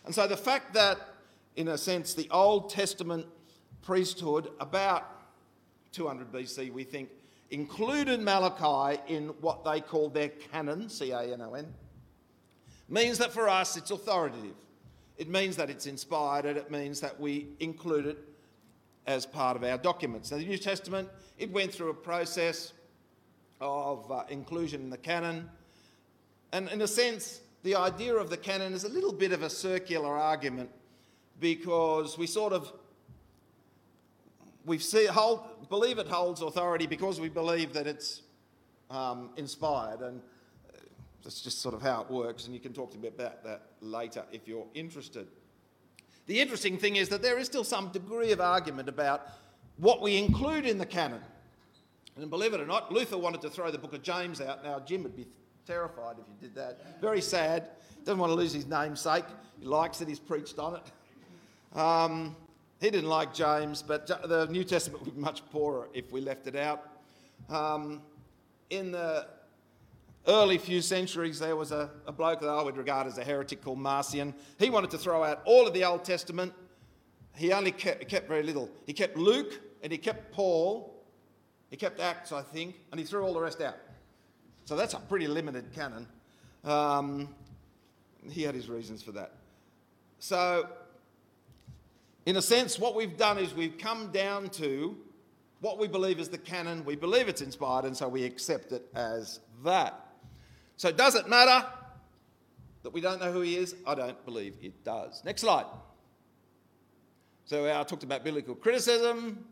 And 0.05 0.15
so 0.15 0.27
the 0.27 0.37
fact 0.37 0.73
that, 0.73 0.99
in 1.55 1.69
a 1.69 1.77
sense, 1.77 2.13
the 2.13 2.29
Old 2.31 2.69
Testament 2.69 3.25
priesthood, 3.81 4.49
about 4.59 5.09
200 5.91 6.31
BC, 6.31 6.71
we 6.71 6.83
think, 6.83 7.09
included 7.53 8.19
Malachi 8.19 8.99
in 9.07 9.27
what 9.39 9.63
they 9.63 9.79
call 9.79 10.09
their 10.09 10.29
canon, 10.29 10.89
C 10.89 11.11
A 11.11 11.21
N 11.21 11.41
O 11.41 11.53
N, 11.53 11.71
means 12.89 13.17
that 13.19 13.31
for 13.31 13.47
us 13.47 13.77
it's 13.77 13.91
authoritative. 13.91 14.55
It 15.17 15.29
means 15.29 15.55
that 15.57 15.69
it's 15.69 15.85
inspired 15.85 16.45
and 16.45 16.57
it 16.57 16.71
means 16.71 16.99
that 17.01 17.19
we 17.19 17.47
include 17.59 18.07
it 18.07 18.17
as 19.05 19.25
part 19.25 19.55
of 19.55 19.63
our 19.63 19.77
documents. 19.77 20.31
Now, 20.31 20.37
the 20.37 20.45
New 20.45 20.57
Testament, 20.57 21.07
it 21.37 21.51
went 21.51 21.71
through 21.71 21.91
a 21.91 21.93
process 21.93 22.73
of 23.61 24.11
uh, 24.11 24.23
inclusion 24.29 24.81
in 24.81 24.89
the 24.89 24.97
canon. 24.97 25.49
And 26.51 26.69
in 26.69 26.81
a 26.81 26.87
sense, 26.87 27.41
the 27.61 27.75
idea 27.75 28.15
of 28.15 28.29
the 28.29 28.37
canon 28.37 28.73
is 28.73 28.83
a 28.83 28.89
little 28.89 29.13
bit 29.13 29.31
of 29.31 29.43
a 29.43 29.49
circular 29.49 30.17
argument 30.17 30.69
because 31.39 32.17
we 32.17 32.25
sort 32.25 32.53
of 32.53 32.73
we 34.65 34.77
see, 34.77 35.05
hold, 35.05 35.69
believe 35.69 35.97
it 35.97 36.07
holds 36.07 36.41
authority 36.41 36.87
because 36.87 37.19
we 37.19 37.29
believe 37.29 37.73
that 37.73 37.87
it's 37.87 38.21
um, 38.89 39.31
inspired, 39.37 40.01
and 40.01 40.21
uh, 40.69 40.77
that's 41.23 41.41
just 41.41 41.61
sort 41.61 41.75
of 41.75 41.81
how 41.81 42.01
it 42.01 42.09
works. 42.09 42.45
And 42.45 42.53
you 42.53 42.59
can 42.59 42.73
talk 42.73 42.91
to 42.91 42.97
me 42.97 43.07
about 43.07 43.43
that 43.43 43.63
later 43.81 44.23
if 44.31 44.47
you're 44.47 44.67
interested. 44.73 45.27
The 46.25 46.39
interesting 46.39 46.77
thing 46.77 46.95
is 46.95 47.09
that 47.09 47.21
there 47.21 47.37
is 47.37 47.47
still 47.47 47.63
some 47.63 47.89
degree 47.89 48.31
of 48.31 48.39
argument 48.39 48.87
about 48.87 49.27
what 49.77 50.01
we 50.01 50.17
include 50.17 50.65
in 50.65 50.77
the 50.77 50.85
canon. 50.85 51.21
And 52.15 52.29
believe 52.29 52.53
it 52.53 52.61
or 52.61 52.67
not, 52.67 52.91
Luther 52.91 53.17
wanted 53.17 53.41
to 53.41 53.49
throw 53.49 53.71
the 53.71 53.77
book 53.77 53.93
of 53.93 54.03
James 54.03 54.39
out. 54.39 54.63
Now, 54.63 54.79
Jim 54.79 55.03
would 55.03 55.15
be 55.15 55.25
terrified 55.65 56.17
if 56.19 56.25
you 56.27 56.35
did 56.39 56.55
that. 56.55 57.01
Very 57.01 57.21
sad. 57.21 57.69
Doesn't 58.05 58.19
want 58.19 58.29
to 58.29 58.35
lose 58.35 58.53
his 58.53 58.67
namesake. 58.67 59.25
He 59.59 59.65
likes 59.65 60.01
it, 60.01 60.07
he's 60.07 60.19
preached 60.19 60.59
on 60.59 60.75
it. 60.75 61.77
Um, 61.77 62.35
he 62.83 62.91
didn't 62.91 63.09
like 63.09 63.33
James, 63.33 63.81
but 63.81 64.07
the 64.07 64.45
New 64.47 64.65
Testament 64.65 65.05
would 65.05 65.15
be 65.15 65.21
much 65.21 65.41
poorer 65.51 65.87
if 65.93 66.11
we 66.11 66.19
left 66.19 66.47
it 66.47 66.55
out. 66.57 66.89
Um, 67.49 68.01
in 68.69 68.91
the 68.91 69.25
early 70.27 70.57
few 70.57 70.81
centuries, 70.81 71.39
there 71.39 71.55
was 71.55 71.71
a, 71.71 71.89
a 72.07 72.11
bloke 72.11 72.41
that 72.41 72.49
I 72.49 72.61
would 72.61 72.75
regard 72.75 73.07
as 73.07 73.17
a 73.17 73.23
heretic 73.23 73.63
called 73.63 73.79
Marcion. 73.79 74.33
He 74.59 74.69
wanted 74.69 74.91
to 74.91 74.97
throw 74.97 75.23
out 75.23 75.41
all 75.45 75.65
of 75.65 75.73
the 75.73 75.85
Old 75.85 76.03
Testament. 76.03 76.51
He 77.37 77.53
only 77.53 77.71
kept, 77.71 78.05
kept 78.09 78.27
very 78.27 78.43
little. 78.43 78.69
He 78.85 78.91
kept 78.91 79.15
Luke 79.15 79.61
and 79.81 79.89
he 79.89 79.97
kept 79.97 80.33
Paul. 80.33 80.93
He 81.69 81.77
kept 81.77 82.01
Acts, 82.01 82.33
I 82.33 82.41
think, 82.41 82.75
and 82.91 82.99
he 82.99 83.05
threw 83.05 83.23
all 83.23 83.33
the 83.33 83.39
rest 83.39 83.61
out. 83.61 83.77
So 84.65 84.75
that's 84.75 84.93
a 84.93 84.99
pretty 84.99 85.27
limited 85.27 85.71
canon. 85.73 86.05
Um, 86.65 87.33
he 88.29 88.43
had 88.43 88.53
his 88.53 88.67
reasons 88.67 89.01
for 89.01 89.13
that. 89.13 89.31
So 90.19 90.67
in 92.25 92.37
a 92.37 92.41
sense, 92.41 92.79
what 92.79 92.95
we've 92.95 93.17
done 93.17 93.37
is 93.37 93.53
we've 93.53 93.77
come 93.77 94.11
down 94.11 94.49
to 94.51 94.97
what 95.59 95.79
we 95.79 95.87
believe 95.87 96.19
is 96.19 96.29
the 96.29 96.37
canon. 96.37 96.85
We 96.85 96.95
believe 96.95 97.27
it's 97.27 97.41
inspired, 97.41 97.85
and 97.85 97.95
so 97.95 98.07
we 98.07 98.23
accept 98.23 98.71
it 98.71 98.85
as 98.95 99.39
that. 99.63 100.07
So, 100.77 100.91
does 100.91 101.15
it 101.15 101.27
matter 101.27 101.65
that 102.83 102.91
we 102.93 103.01
don't 103.01 103.19
know 103.19 103.31
who 103.31 103.41
he 103.41 103.57
is? 103.57 103.75
I 103.85 103.95
don't 103.95 104.25
believe 104.25 104.55
it 104.61 104.83
does. 104.83 105.21
Next 105.23 105.41
slide. 105.41 105.65
So, 107.45 107.65
I 107.65 107.83
talked 107.83 108.03
about 108.03 108.23
biblical 108.23 108.55
criticism. 108.55 109.45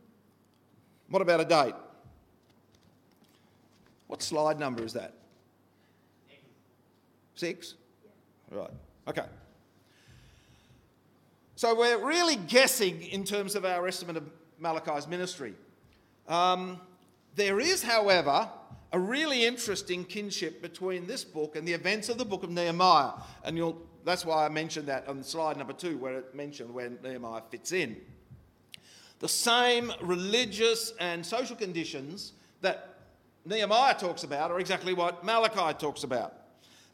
What 1.10 1.22
about 1.22 1.42
a 1.42 1.46
date? 1.46 1.76
What 4.08 4.22
slide 4.22 4.60
number 4.60 4.84
is 4.84 4.94
that? 4.94 5.14
Six? 7.36 7.76
Right. 8.50 8.70
Okay. 9.08 9.24
So 11.62 11.76
we're 11.76 12.04
really 12.04 12.38
guessing 12.38 13.04
in 13.04 13.24
terms 13.24 13.54
of 13.54 13.66
our 13.66 13.88
estimate 13.88 14.18
of 14.18 14.24
Malachi's 14.58 15.08
ministry. 15.08 15.54
Um, 16.28 16.82
there 17.36 17.60
is, 17.60 17.84
however, 17.84 18.50
a 18.92 18.98
really 18.98 19.46
interesting 19.46 20.04
kinship 20.04 20.64
between 20.64 21.06
this 21.06 21.24
book 21.24 21.56
and 21.56 21.68
the 21.68 21.74
events 21.74 22.10
of 22.10 22.18
the 22.18 22.26
book 22.26 22.42
of 22.42 22.50
Nehemiah. 22.50 23.12
And 23.44 23.76
that's 24.04 24.26
why 24.26 24.44
I 24.44 24.50
mentioned 24.50 24.88
that 24.88 25.08
on 25.08 25.22
slide 25.22 25.56
number 25.56 25.74
two, 25.74 26.00
where 26.00 26.18
it 26.18 26.34
mentioned 26.34 26.74
where 26.74 26.90
Nehemiah 27.04 27.44
fits 27.52 27.74
in. 27.74 27.96
The 29.20 29.30
same 29.30 29.94
religious 30.02 30.94
and 31.00 31.24
social 31.24 31.56
conditions 31.56 32.34
that 32.62 32.96
Nehemiah 33.46 33.94
talks 33.94 34.24
about 34.24 34.50
are 34.50 34.60
exactly 34.60 34.96
what 34.96 35.24
Malachi 35.24 35.78
talks 35.78 36.04
about. 36.04 36.34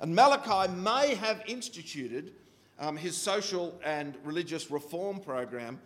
And 0.01 0.13
Malachi 0.13 0.69
may 0.73 1.15
have 1.15 1.41
instituted 1.47 2.33
um, 2.79 2.97
his 2.97 3.15
social 3.17 3.79
and 3.83 4.15
religious 4.23 4.69
reform 4.69 5.19
program 5.19 5.79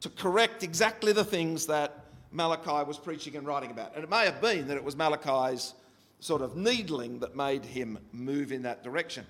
to 0.00 0.08
correct 0.10 0.62
exactly 0.62 1.12
the 1.12 1.24
things 1.24 1.66
that 1.66 2.04
Malachi 2.30 2.86
was 2.86 2.98
preaching 2.98 3.36
and 3.36 3.46
writing 3.46 3.70
about. 3.70 3.94
And 3.94 4.04
it 4.04 4.10
may 4.10 4.24
have 4.24 4.40
been 4.40 4.68
that 4.68 4.76
it 4.76 4.84
was 4.84 4.96
Malachi's 4.96 5.74
sort 6.20 6.42
of 6.42 6.56
needling 6.56 7.20
that 7.20 7.36
made 7.36 7.64
him 7.64 7.98
move 8.12 8.52
in 8.52 8.62
that 8.62 8.82
direction. 8.82 9.24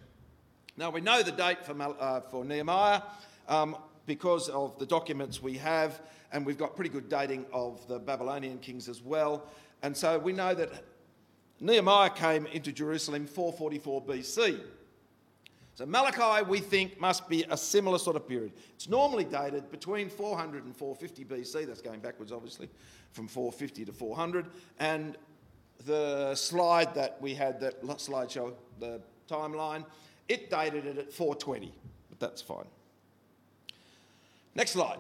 Now, 0.77 0.91
we 0.91 1.01
know 1.01 1.23
the 1.23 1.33
date 1.33 1.65
for, 1.65 1.75
Mal- 1.75 1.97
uh, 1.99 2.21
for 2.21 2.45
Nehemiah 2.45 3.03
um, 3.49 3.77
because 4.07 4.49
of 4.49 4.79
the 4.79 4.87
documents 4.87 5.43
we 5.43 5.55
have, 5.55 6.01
and 6.33 6.45
we've 6.47 6.59
got 6.59 6.77
pretty 6.77 6.91
good 6.91 7.09
dating 7.09 7.47
of 7.53 7.87
the 7.89 7.99
Babylonian 7.99 8.59
kings 8.59 8.89
as 8.89 9.03
well. 9.03 9.47
And 9.83 9.97
so 9.97 10.19
we 10.19 10.33
know 10.33 10.55
that 10.55 10.71
Nehemiah 11.61 12.11
came 12.11 12.47
into 12.47 12.73
Jerusalem 12.73 13.27
444 13.27 14.03
BC. 14.03 14.61
So 15.79 15.87
Malachi, 15.87 16.45
we 16.49 16.59
think, 16.59 17.01
must 17.01 17.29
be 17.29 17.45
a 17.49 17.57
similar 17.57 17.99
sort 17.99 18.17
of 18.17 18.27
period. 18.27 18.51
It's 18.75 18.89
normally 18.89 19.23
dated 19.23 19.71
between 19.71 20.11
400 20.11 20.65
and 20.65 20.77
450 20.77 21.25
BC. 21.25 21.69
That's 21.69 21.81
going 21.81 22.01
backwards, 22.01 22.33
obviously, 22.33 22.69
from 23.13 23.29
450 23.29 23.85
to 23.85 23.93
400. 23.93 24.47
And 24.81 25.17
the 25.87 26.35
slide 26.35 26.97
that 26.97 27.23
we 27.23 27.33
had, 27.33 27.61
that 27.61 27.81
slideshow, 27.81 28.55
the 28.81 29.01
timeline, 29.31 29.85
it 30.27 30.51
dated 30.51 30.85
it 30.85 30.99
at 30.99 31.13
420, 31.13 31.73
but 32.11 32.19
that's 32.19 32.43
fine. 32.43 32.67
Next 34.57 34.73
slide. 34.73 34.99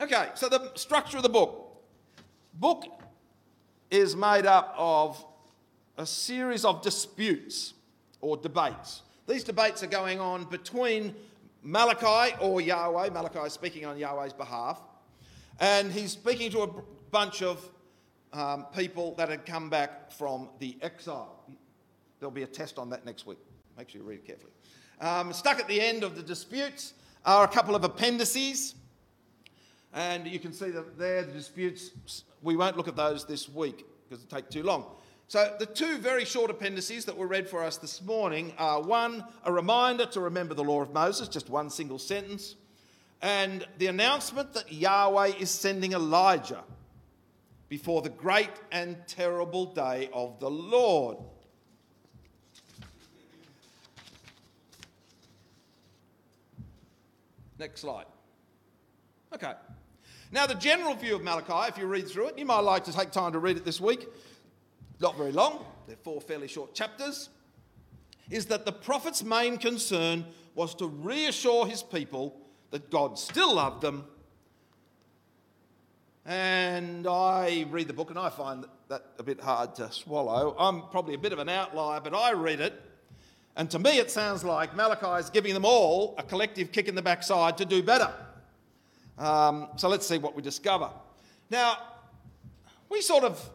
Okay, 0.00 0.30
so 0.34 0.48
the 0.48 0.72
structure 0.74 1.18
of 1.18 1.22
the 1.22 1.28
book. 1.28 1.84
Book 2.54 2.84
is 3.92 4.16
made 4.16 4.44
up 4.44 4.74
of 4.76 5.24
a 5.96 6.04
series 6.04 6.64
of 6.64 6.82
disputes 6.82 7.74
or 8.20 8.36
debates. 8.36 9.02
These 9.26 9.44
debates 9.44 9.82
are 9.82 9.88
going 9.88 10.20
on 10.20 10.44
between 10.44 11.14
Malachi 11.62 12.36
or 12.40 12.60
Yahweh, 12.60 13.08
Malachi 13.08 13.38
is 13.40 13.54
speaking 13.54 13.86
on 13.86 13.96
Yahweh's 13.96 14.34
behalf, 14.34 14.82
and 15.60 15.90
he's 15.90 16.12
speaking 16.12 16.50
to 16.50 16.62
a 16.62 16.68
bunch 17.10 17.42
of 17.42 17.70
um, 18.34 18.66
people 18.76 19.14
that 19.14 19.30
had 19.30 19.46
come 19.46 19.70
back 19.70 20.12
from 20.12 20.50
the 20.58 20.76
exile. 20.82 21.42
There'll 22.20 22.30
be 22.30 22.42
a 22.42 22.46
test 22.46 22.78
on 22.78 22.90
that 22.90 23.06
next 23.06 23.26
week. 23.26 23.38
Make 23.78 23.88
sure 23.88 24.02
you 24.02 24.06
read 24.06 24.16
it 24.16 24.26
carefully. 24.26 24.52
Um, 25.00 25.32
stuck 25.32 25.58
at 25.58 25.68
the 25.68 25.80
end 25.80 26.04
of 26.04 26.16
the 26.16 26.22
disputes 26.22 26.92
are 27.24 27.44
a 27.44 27.48
couple 27.48 27.74
of 27.74 27.82
appendices, 27.82 28.74
and 29.94 30.26
you 30.26 30.38
can 30.38 30.52
see 30.52 30.68
that 30.68 30.98
there 30.98 31.22
the 31.22 31.32
disputes. 31.32 32.24
We 32.42 32.56
won't 32.56 32.76
look 32.76 32.88
at 32.88 32.96
those 32.96 33.24
this 33.24 33.48
week 33.48 33.86
because 34.06 34.22
it 34.22 34.28
take 34.28 34.50
too 34.50 34.64
long. 34.64 34.84
So, 35.26 35.54
the 35.58 35.66
two 35.66 35.98
very 35.98 36.24
short 36.24 36.50
appendices 36.50 37.06
that 37.06 37.16
were 37.16 37.26
read 37.26 37.48
for 37.48 37.62
us 37.62 37.78
this 37.78 38.02
morning 38.02 38.52
are 38.58 38.80
one, 38.82 39.24
a 39.44 39.52
reminder 39.52 40.06
to 40.06 40.20
remember 40.20 40.54
the 40.54 40.62
law 40.62 40.82
of 40.82 40.92
Moses, 40.92 41.28
just 41.28 41.48
one 41.48 41.70
single 41.70 41.98
sentence, 41.98 42.56
and 43.22 43.66
the 43.78 43.86
announcement 43.86 44.52
that 44.52 44.70
Yahweh 44.70 45.32
is 45.38 45.50
sending 45.50 45.92
Elijah 45.92 46.62
before 47.68 48.02
the 48.02 48.10
great 48.10 48.50
and 48.70 48.96
terrible 49.06 49.66
day 49.66 50.10
of 50.12 50.38
the 50.40 50.50
Lord. 50.50 51.16
Next 57.58 57.80
slide. 57.80 58.06
Okay. 59.34 59.54
Now, 60.30 60.46
the 60.46 60.54
general 60.54 60.94
view 60.94 61.16
of 61.16 61.22
Malachi, 61.22 61.68
if 61.68 61.78
you 61.78 61.86
read 61.86 62.08
through 62.08 62.28
it, 62.28 62.38
you 62.38 62.44
might 62.44 62.60
like 62.60 62.84
to 62.84 62.92
take 62.92 63.10
time 63.10 63.32
to 63.32 63.38
read 63.38 63.56
it 63.56 63.64
this 63.64 63.80
week, 63.80 64.08
not 65.04 65.18
very 65.18 65.32
long, 65.32 65.62
they're 65.86 65.96
four 65.96 66.18
fairly 66.18 66.48
short 66.48 66.74
chapters, 66.74 67.28
is 68.30 68.46
that 68.46 68.64
the 68.64 68.72
prophet's 68.72 69.22
main 69.22 69.58
concern 69.58 70.24
was 70.54 70.74
to 70.76 70.86
reassure 70.86 71.66
his 71.66 71.82
people 71.82 72.34
that 72.70 72.90
God 72.90 73.18
still 73.18 73.56
loved 73.56 73.82
them. 73.82 74.06
And 76.24 77.06
I 77.06 77.66
read 77.70 77.86
the 77.86 77.92
book 77.92 78.08
and 78.08 78.18
I 78.18 78.30
find 78.30 78.64
that 78.88 79.04
a 79.18 79.22
bit 79.22 79.40
hard 79.42 79.74
to 79.74 79.92
swallow. 79.92 80.56
I'm 80.58 80.88
probably 80.88 81.12
a 81.12 81.18
bit 81.18 81.34
of 81.34 81.38
an 81.38 81.50
outlier, 81.50 82.00
but 82.00 82.14
I 82.14 82.32
read 82.32 82.60
it. 82.60 82.72
And 83.56 83.70
to 83.72 83.78
me, 83.78 83.98
it 83.98 84.10
sounds 84.10 84.42
like 84.42 84.74
Malachi 84.74 85.20
is 85.22 85.28
giving 85.28 85.52
them 85.52 85.66
all 85.66 86.14
a 86.16 86.22
collective 86.22 86.72
kick 86.72 86.88
in 86.88 86.94
the 86.94 87.02
backside 87.02 87.58
to 87.58 87.66
do 87.66 87.82
better. 87.82 88.10
Um, 89.18 89.68
so 89.76 89.90
let's 89.90 90.06
see 90.06 90.16
what 90.16 90.34
we 90.34 90.40
discover. 90.40 90.88
Now, 91.50 91.76
we 92.88 93.02
sort 93.02 93.24
of 93.24 93.50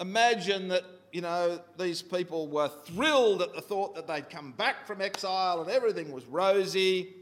imagine 0.00 0.68
that, 0.68 0.84
you 1.12 1.20
know, 1.20 1.60
these 1.78 2.02
people 2.02 2.48
were 2.48 2.68
thrilled 2.68 3.42
at 3.42 3.54
the 3.54 3.60
thought 3.60 3.94
that 3.94 4.06
they'd 4.06 4.28
come 4.28 4.52
back 4.52 4.86
from 4.86 5.00
exile 5.00 5.60
and 5.60 5.70
everything 5.70 6.12
was 6.12 6.24
rosy. 6.26 7.14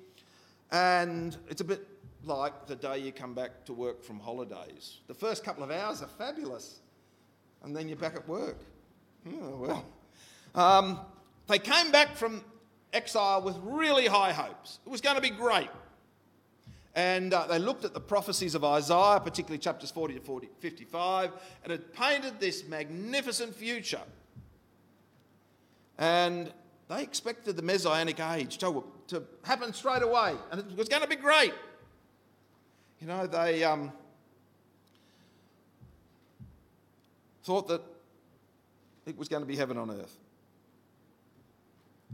And 0.71 1.37
it's 1.49 1.61
a 1.61 1.65
bit 1.65 1.87
like 2.25 2.67
the 2.67 2.77
day 2.77 2.99
you 2.99 3.13
come 3.13 3.35
back 3.35 3.65
to 3.67 3.73
work 3.73 4.03
from 4.03 4.19
holidays. 4.19 4.99
The 5.07 5.15
first 5.15 5.45
couple 5.45 5.63
of 5.63 5.71
hours 5.71 6.03
are 6.03 6.09
fabulous, 6.09 6.81
and 7.63 7.75
then 7.75 7.89
you're 7.89 7.97
back 7.97 8.17
at 8.17 8.29
work. 8.29 8.59
Oh, 9.29 9.57
well. 9.57 9.85
Um, 10.55 11.01
they 11.47 11.59
came 11.59 11.93
back 11.93 12.17
from 12.17 12.45
exile 12.93 13.43
with 13.43 13.57
really 13.63 14.07
high 14.07 14.33
hopes. 14.33 14.81
It 14.85 14.91
was 14.91 15.01
going 15.01 15.17
to 15.17 15.23
be 15.23 15.31
great. 15.31 15.71
And 16.97 17.35
uh, 17.35 17.47
they 17.47 17.59
looked 17.59 17.85
at 17.85 17.93
the 17.93 18.01
prophecies 18.01 18.55
of 18.55 18.65
Isaiah, 18.65 19.21
particularly 19.23 19.59
chapters 19.59 19.91
40 19.91 20.15
to 20.15 20.21
40, 20.21 20.49
55, 20.61 21.31
and 21.63 21.73
it 21.73 21.93
painted 21.95 22.41
this 22.41 22.67
magnificent 22.67 23.55
future. 23.55 24.01
And 25.99 26.51
they 26.89 27.03
expected 27.03 27.57
the 27.57 27.63
Messianic 27.63 28.19
age 28.19 28.57
to, 28.59 28.83
to 29.09 29.23
happen 29.43 29.75
straight 29.75 30.03
away, 30.03 30.37
and 30.51 30.61
it 30.61 30.75
was 30.75 30.89
going 30.89 31.03
to 31.03 31.09
be 31.09 31.17
great. 31.17 31.53
You 33.01 33.09
know, 33.09 33.27
they 33.27 33.63
um, 33.63 33.93
thought 37.45 37.69
that 37.69 37.83
it 39.05 39.19
was 39.19 39.29
going 39.29 39.43
to 39.43 39.47
be 39.47 39.57
heaven 39.57 39.77
on 39.77 39.91
earth. 39.91 40.17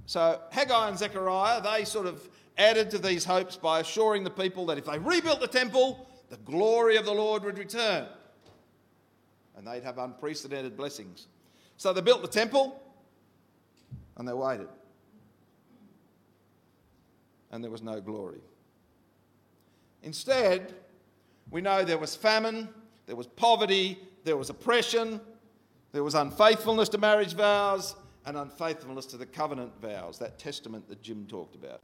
So 0.06 0.40
Haggai 0.50 0.88
and 0.88 0.98
Zechariah, 0.98 1.60
they 1.62 1.84
sort 1.84 2.06
of 2.06 2.28
added 2.58 2.90
to 2.90 2.98
these 2.98 3.24
hopes 3.24 3.56
by 3.56 3.80
assuring 3.80 4.24
the 4.24 4.30
people 4.30 4.66
that 4.66 4.78
if 4.78 4.84
they 4.84 4.98
rebuilt 4.98 5.40
the 5.40 5.46
temple, 5.46 6.08
the 6.28 6.36
glory 6.38 6.96
of 6.96 7.04
the 7.04 7.12
Lord 7.12 7.44
would 7.44 7.58
return 7.58 8.06
and 9.56 9.66
they'd 9.66 9.84
have 9.84 9.98
unprecedented 9.98 10.76
blessings. 10.76 11.28
So 11.76 11.92
they 11.92 12.00
built 12.00 12.22
the 12.22 12.28
temple 12.28 12.80
and 14.16 14.26
they 14.26 14.32
waited. 14.32 14.68
And 17.50 17.62
there 17.62 17.70
was 17.70 17.82
no 17.82 18.00
glory. 18.00 18.40
Instead, 20.02 20.74
we 21.50 21.60
know 21.60 21.84
there 21.84 21.98
was 21.98 22.16
famine, 22.16 22.68
there 23.06 23.16
was 23.16 23.26
poverty, 23.26 23.98
there 24.24 24.36
was 24.36 24.50
oppression, 24.50 25.20
there 25.92 26.02
was 26.02 26.14
unfaithfulness 26.14 26.88
to 26.90 26.98
marriage 26.98 27.34
vows, 27.34 27.94
and 28.24 28.36
unfaithfulness 28.36 29.06
to 29.06 29.16
the 29.16 29.26
covenant 29.26 29.72
vows, 29.80 30.18
that 30.18 30.38
testament 30.38 30.88
that 30.88 31.02
Jim 31.02 31.26
talked 31.26 31.54
about. 31.54 31.80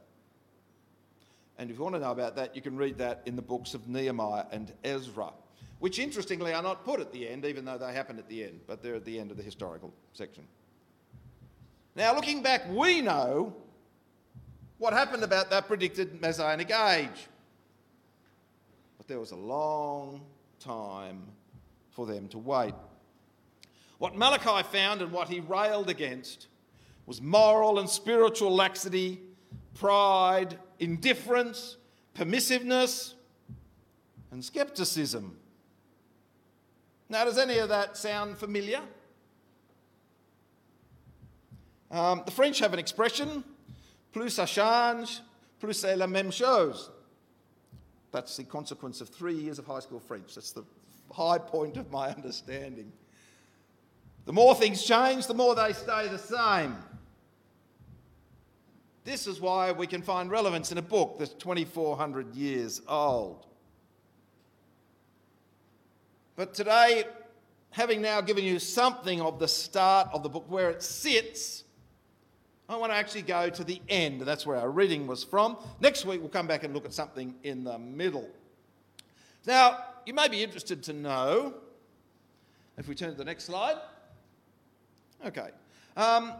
And 1.57 1.69
if 1.69 1.77
you 1.77 1.83
want 1.83 1.95
to 1.95 2.01
know 2.01 2.11
about 2.11 2.37
that, 2.37 2.55
you 2.55 2.61
can 2.61 2.77
read 2.77 2.97
that 2.99 3.21
in 3.25 3.35
the 3.35 3.41
books 3.41 3.73
of 3.73 3.89
Nehemiah 3.89 4.45
and 4.51 4.71
Ezra, 4.83 5.31
which 5.79 5.99
interestingly 5.99 6.53
are 6.53 6.63
not 6.63 6.85
put 6.85 7.01
at 7.01 7.11
the 7.11 7.27
end, 7.27 7.45
even 7.45 7.65
though 7.65 7.77
they 7.77 7.91
happen 7.91 8.17
at 8.17 8.29
the 8.29 8.45
end, 8.45 8.61
but 8.65 8.81
they're 8.81 8.95
at 8.95 9.05
the 9.05 9.19
end 9.19 9.29
of 9.29 9.37
the 9.37 9.43
historical 9.43 9.93
section. 10.13 10.45
Now, 11.95 12.15
looking 12.15 12.41
back, 12.41 12.61
we 12.71 13.01
know 13.01 13.53
what 14.77 14.93
happened 14.93 15.23
about 15.23 15.49
that 15.49 15.67
predicted 15.67 16.21
Messianic 16.21 16.71
age. 16.71 17.27
But 18.97 19.07
there 19.07 19.19
was 19.19 19.31
a 19.31 19.35
long 19.35 20.21
time 20.59 21.23
for 21.91 22.05
them 22.05 22.29
to 22.29 22.37
wait. 22.37 22.73
What 23.99 24.15
Malachi 24.15 24.63
found 24.71 25.01
and 25.01 25.11
what 25.11 25.27
he 25.27 25.41
railed 25.41 25.89
against 25.89 26.47
was 27.05 27.21
moral 27.21 27.79
and 27.79 27.89
spiritual 27.89 28.53
laxity, 28.55 29.19
pride, 29.75 30.57
indifference, 30.79 31.77
permissiveness, 32.15 33.13
and 34.31 34.43
skepticism. 34.43 35.37
Now, 37.09 37.25
does 37.25 37.37
any 37.37 37.57
of 37.57 37.69
that 37.69 37.97
sound 37.97 38.37
familiar? 38.37 38.81
Um, 41.91 42.21
the 42.25 42.31
French 42.31 42.59
have 42.59 42.71
an 42.71 42.79
expression, 42.79 43.43
plus 44.13 44.35
ça 44.35 44.47
change, 44.47 45.21
plus 45.59 45.79
c'est 45.79 45.97
la 45.97 46.05
même 46.05 46.31
chose. 46.31 46.91
That's 48.11 48.37
the 48.37 48.43
consequence 48.43 49.01
of 49.01 49.09
three 49.09 49.33
years 49.33 49.59
of 49.59 49.65
high 49.65 49.79
school 49.79 49.99
French. 49.99 50.35
That's 50.35 50.51
the 50.51 50.63
high 51.11 51.39
point 51.39 51.77
of 51.77 51.91
my 51.91 52.09
understanding. 52.15 52.91
The 54.29 54.33
more 54.33 54.53
things 54.53 54.83
change, 54.83 55.25
the 55.25 55.33
more 55.33 55.55
they 55.55 55.73
stay 55.73 56.07
the 56.07 56.19
same. 56.19 56.77
This 59.03 59.25
is 59.25 59.41
why 59.41 59.71
we 59.71 59.87
can 59.87 60.03
find 60.03 60.29
relevance 60.29 60.71
in 60.71 60.77
a 60.77 60.83
book 60.83 61.15
that's 61.17 61.33
2,400 61.33 62.35
years 62.35 62.79
old. 62.87 63.47
But 66.35 66.53
today, 66.53 67.05
having 67.71 68.03
now 68.03 68.21
given 68.21 68.43
you 68.43 68.59
something 68.59 69.19
of 69.19 69.39
the 69.39 69.47
start 69.47 70.09
of 70.13 70.21
the 70.21 70.29
book, 70.29 70.45
where 70.47 70.69
it 70.69 70.83
sits, 70.83 71.63
I 72.69 72.75
want 72.75 72.91
to 72.91 72.97
actually 72.97 73.23
go 73.23 73.49
to 73.49 73.63
the 73.63 73.81
end. 73.89 74.21
That's 74.21 74.45
where 74.45 74.57
our 74.57 74.69
reading 74.69 75.07
was 75.07 75.23
from. 75.23 75.57
Next 75.79 76.05
week, 76.05 76.19
we'll 76.19 76.29
come 76.29 76.45
back 76.45 76.63
and 76.63 76.75
look 76.75 76.85
at 76.85 76.93
something 76.93 77.33
in 77.41 77.63
the 77.63 77.79
middle. 77.79 78.29
Now, 79.47 79.79
you 80.05 80.13
may 80.13 80.27
be 80.27 80.43
interested 80.43 80.83
to 80.83 80.93
know, 80.93 81.55
if 82.77 82.87
we 82.87 82.93
turn 82.93 83.09
to 83.09 83.17
the 83.17 83.25
next 83.25 83.45
slide. 83.45 83.77
Okay. 85.25 85.49
Um, 85.97 86.33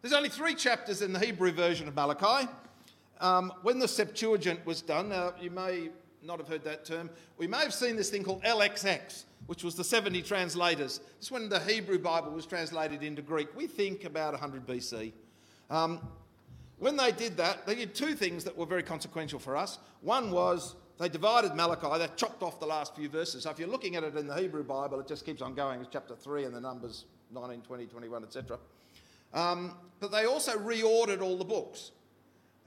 there's 0.00 0.14
only 0.14 0.28
three 0.28 0.54
chapters 0.54 1.02
in 1.02 1.12
the 1.12 1.18
Hebrew 1.18 1.52
version 1.52 1.88
of 1.88 1.94
Malachi. 1.94 2.48
Um, 3.20 3.52
when 3.62 3.78
the 3.78 3.88
Septuagint 3.88 4.64
was 4.64 4.80
done, 4.82 5.08
now 5.08 5.32
you 5.40 5.50
may 5.50 5.90
not 6.22 6.38
have 6.38 6.48
heard 6.48 6.64
that 6.64 6.84
term, 6.84 7.10
we 7.38 7.46
may 7.46 7.58
have 7.58 7.72
seen 7.72 7.96
this 7.96 8.10
thing 8.10 8.24
called 8.24 8.42
LXX, 8.42 9.24
which 9.46 9.62
was 9.62 9.74
the 9.74 9.84
70 9.84 10.22
translators. 10.22 10.98
This 10.98 11.26
is 11.26 11.30
when 11.30 11.48
the 11.48 11.60
Hebrew 11.60 11.98
Bible 11.98 12.32
was 12.32 12.46
translated 12.46 13.02
into 13.02 13.22
Greek. 13.22 13.48
We 13.56 13.66
think 13.66 14.04
about 14.04 14.32
100 14.32 14.66
BC. 14.66 15.12
Um, 15.70 16.00
when 16.78 16.96
they 16.96 17.12
did 17.12 17.36
that, 17.36 17.66
they 17.66 17.74
did 17.74 17.94
two 17.94 18.14
things 18.14 18.44
that 18.44 18.56
were 18.56 18.66
very 18.66 18.82
consequential 18.82 19.38
for 19.38 19.56
us. 19.56 19.78
One 20.02 20.30
was 20.30 20.74
they 20.98 21.08
divided 21.08 21.54
Malachi, 21.54 21.98
they 21.98 22.08
chopped 22.16 22.42
off 22.42 22.58
the 22.60 22.66
last 22.66 22.96
few 22.96 23.08
verses. 23.08 23.44
So 23.44 23.50
if 23.50 23.58
you're 23.58 23.68
looking 23.68 23.96
at 23.96 24.04
it 24.04 24.16
in 24.16 24.26
the 24.26 24.34
Hebrew 24.34 24.64
Bible, 24.64 25.00
it 25.00 25.06
just 25.06 25.24
keeps 25.24 25.42
on 25.42 25.54
going. 25.54 25.80
It's 25.80 25.90
chapter 25.92 26.14
3 26.14 26.44
and 26.44 26.54
the 26.54 26.60
numbers 26.60 27.04
19, 27.32 27.62
20, 27.62 27.86
21, 27.86 28.24
etc. 28.24 28.58
Um, 29.34 29.74
but 30.00 30.12
they 30.12 30.24
also 30.24 30.52
reordered 30.52 31.20
all 31.20 31.36
the 31.36 31.44
books. 31.44 31.92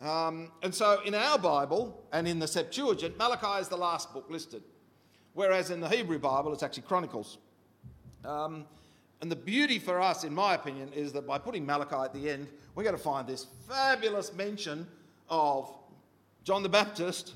Um, 0.01 0.51
and 0.63 0.73
so 0.73 1.01
in 1.05 1.13
our 1.13 1.37
Bible 1.37 2.05
and 2.13 2.27
in 2.27 2.39
the 2.39 2.47
Septuagint, 2.47 3.17
Malachi 3.17 3.61
is 3.61 3.67
the 3.67 3.77
last 3.77 4.13
book 4.13 4.27
listed, 4.29 4.63
whereas 5.33 5.71
in 5.71 5.81
the 5.81 5.89
Hebrew 5.89 6.19
Bible, 6.19 6.53
it's 6.53 6.63
actually 6.63 6.83
Chronicles. 6.83 7.37
Um, 8.23 8.65
and 9.21 9.29
the 9.29 9.35
beauty 9.35 9.79
for 9.79 9.99
us, 9.99 10.23
in 10.23 10.33
my 10.33 10.53
opinion, 10.53 10.93
is 10.93 11.11
that 11.13 11.27
by 11.27 11.37
putting 11.37 11.65
Malachi 11.65 11.95
at 11.95 12.13
the 12.13 12.29
end, 12.29 12.47
we're 12.75 12.83
going 12.83 12.95
to 12.95 13.01
find 13.01 13.27
this 13.27 13.47
fabulous 13.67 14.33
mention 14.33 14.87
of 15.29 15.73
John 16.45 16.63
the 16.63 16.69
Baptist 16.69 17.33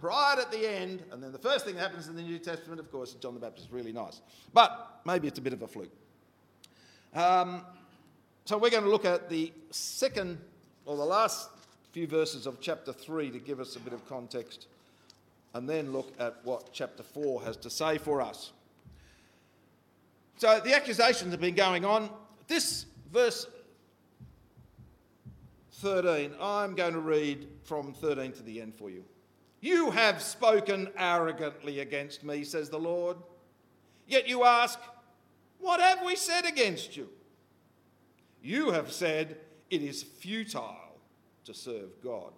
right 0.00 0.36
at 0.38 0.52
the 0.52 0.72
end. 0.72 1.02
And 1.10 1.20
then 1.20 1.32
the 1.32 1.38
first 1.38 1.64
thing 1.64 1.74
that 1.74 1.80
happens 1.80 2.06
in 2.06 2.14
the 2.14 2.22
New 2.22 2.38
Testament, 2.38 2.78
of 2.78 2.90
course, 2.92 3.10
is 3.10 3.14
John 3.16 3.34
the 3.34 3.40
Baptist. 3.40 3.68
Really 3.72 3.92
nice. 3.92 4.20
But 4.52 5.00
maybe 5.04 5.26
it's 5.26 5.40
a 5.40 5.42
bit 5.42 5.52
of 5.52 5.62
a 5.62 5.66
fluke. 5.66 5.90
Um, 7.14 7.62
so 8.44 8.58
we're 8.58 8.70
going 8.70 8.82
to 8.82 8.90
look 8.90 9.04
at 9.04 9.30
the 9.30 9.52
second 9.70 10.38
or 10.84 10.96
the 10.96 11.04
last 11.04 11.48
few 11.92 12.08
verses 12.08 12.46
of 12.46 12.60
chapter 12.60 12.92
3 12.92 13.30
to 13.30 13.38
give 13.38 13.60
us 13.60 13.76
a 13.76 13.78
bit 13.78 13.92
of 13.92 14.06
context, 14.08 14.66
and 15.54 15.68
then 15.68 15.92
look 15.92 16.12
at 16.18 16.36
what 16.42 16.72
chapter 16.72 17.04
4 17.04 17.42
has 17.44 17.56
to 17.58 17.70
say 17.70 17.98
for 17.98 18.20
us. 18.20 18.50
So 20.38 20.58
the 20.58 20.74
accusations 20.74 21.30
have 21.30 21.40
been 21.40 21.54
going 21.54 21.84
on. 21.84 22.10
This 22.48 22.86
verse 23.12 23.46
13, 25.74 26.32
I'm 26.40 26.74
going 26.74 26.94
to 26.94 27.00
read 27.00 27.46
from 27.62 27.92
13 27.92 28.32
to 28.32 28.42
the 28.42 28.60
end 28.60 28.74
for 28.74 28.90
you. 28.90 29.04
You 29.60 29.92
have 29.92 30.20
spoken 30.20 30.88
arrogantly 30.98 31.78
against 31.78 32.24
me, 32.24 32.42
says 32.42 32.68
the 32.68 32.78
Lord. 32.78 33.16
Yet 34.08 34.28
you 34.28 34.44
ask, 34.44 34.80
what 35.64 35.80
have 35.80 36.04
we 36.04 36.14
said 36.14 36.44
against 36.44 36.96
you? 36.96 37.08
You 38.42 38.70
have 38.70 38.92
said 38.92 39.38
it 39.70 39.82
is 39.82 40.02
futile 40.02 40.98
to 41.44 41.54
serve 41.54 42.00
God. 42.02 42.32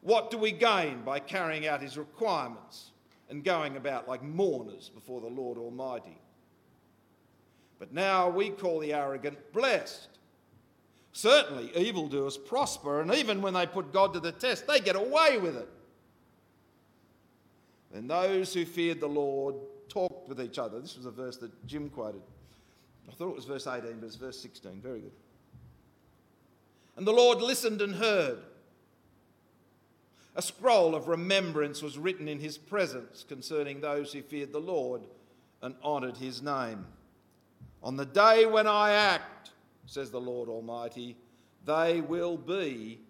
What 0.00 0.30
do 0.30 0.38
we 0.38 0.52
gain 0.52 1.02
by 1.02 1.18
carrying 1.18 1.66
out 1.66 1.82
his 1.82 1.98
requirements? 1.98 2.90
and 3.28 3.42
going 3.44 3.76
about 3.76 4.08
like 4.08 4.22
mourners 4.22 4.88
before 4.88 5.20
the 5.20 5.26
Lord 5.26 5.58
Almighty. 5.58 6.18
But 7.78 7.92
now 7.92 8.28
we 8.28 8.50
call 8.50 8.78
the 8.78 8.94
arrogant 8.94 9.52
blessed. 9.52 10.08
Certainly, 11.12 11.72
evildoers 11.76 12.36
prosper, 12.36 13.00
and 13.00 13.12
even 13.14 13.40
when 13.40 13.54
they 13.54 13.66
put 13.66 13.92
God 13.92 14.12
to 14.14 14.20
the 14.20 14.32
test, 14.32 14.66
they 14.66 14.80
get 14.80 14.96
away 14.96 15.38
with 15.38 15.56
it. 15.56 15.68
Then 17.92 18.06
those 18.06 18.52
who 18.52 18.64
feared 18.64 19.00
the 19.00 19.08
Lord 19.08 19.54
talked 19.88 20.28
with 20.28 20.40
each 20.40 20.58
other. 20.58 20.80
This 20.80 20.96
was 20.96 21.06
a 21.06 21.10
verse 21.10 21.36
that 21.38 21.66
Jim 21.66 21.88
quoted. 21.90 22.22
I 23.08 23.12
thought 23.12 23.30
it 23.30 23.36
was 23.36 23.44
verse 23.44 23.66
18, 23.66 23.98
but 24.00 24.06
it's 24.06 24.16
verse 24.16 24.38
16. 24.40 24.80
Very 24.82 25.00
good. 25.00 25.12
And 26.96 27.06
the 27.06 27.12
Lord 27.12 27.40
listened 27.40 27.82
and 27.82 27.94
heard. 27.94 28.38
A 30.34 30.42
scroll 30.42 30.94
of 30.94 31.08
remembrance 31.08 31.82
was 31.82 31.98
written 31.98 32.28
in 32.28 32.40
his 32.40 32.58
presence 32.58 33.24
concerning 33.26 33.80
those 33.80 34.12
who 34.12 34.22
feared 34.22 34.52
the 34.52 34.60
Lord 34.60 35.02
and 35.62 35.74
honoured 35.82 36.16
his 36.16 36.42
name. 36.42 36.84
On 37.82 37.96
the 37.96 38.04
day 38.04 38.44
when 38.44 38.66
I 38.66 38.92
act, 38.92 39.50
says 39.86 40.10
the 40.10 40.20
Lord 40.20 40.48
Almighty, 40.48 41.16
they 41.64 42.00
will 42.00 42.36
be 42.36 43.00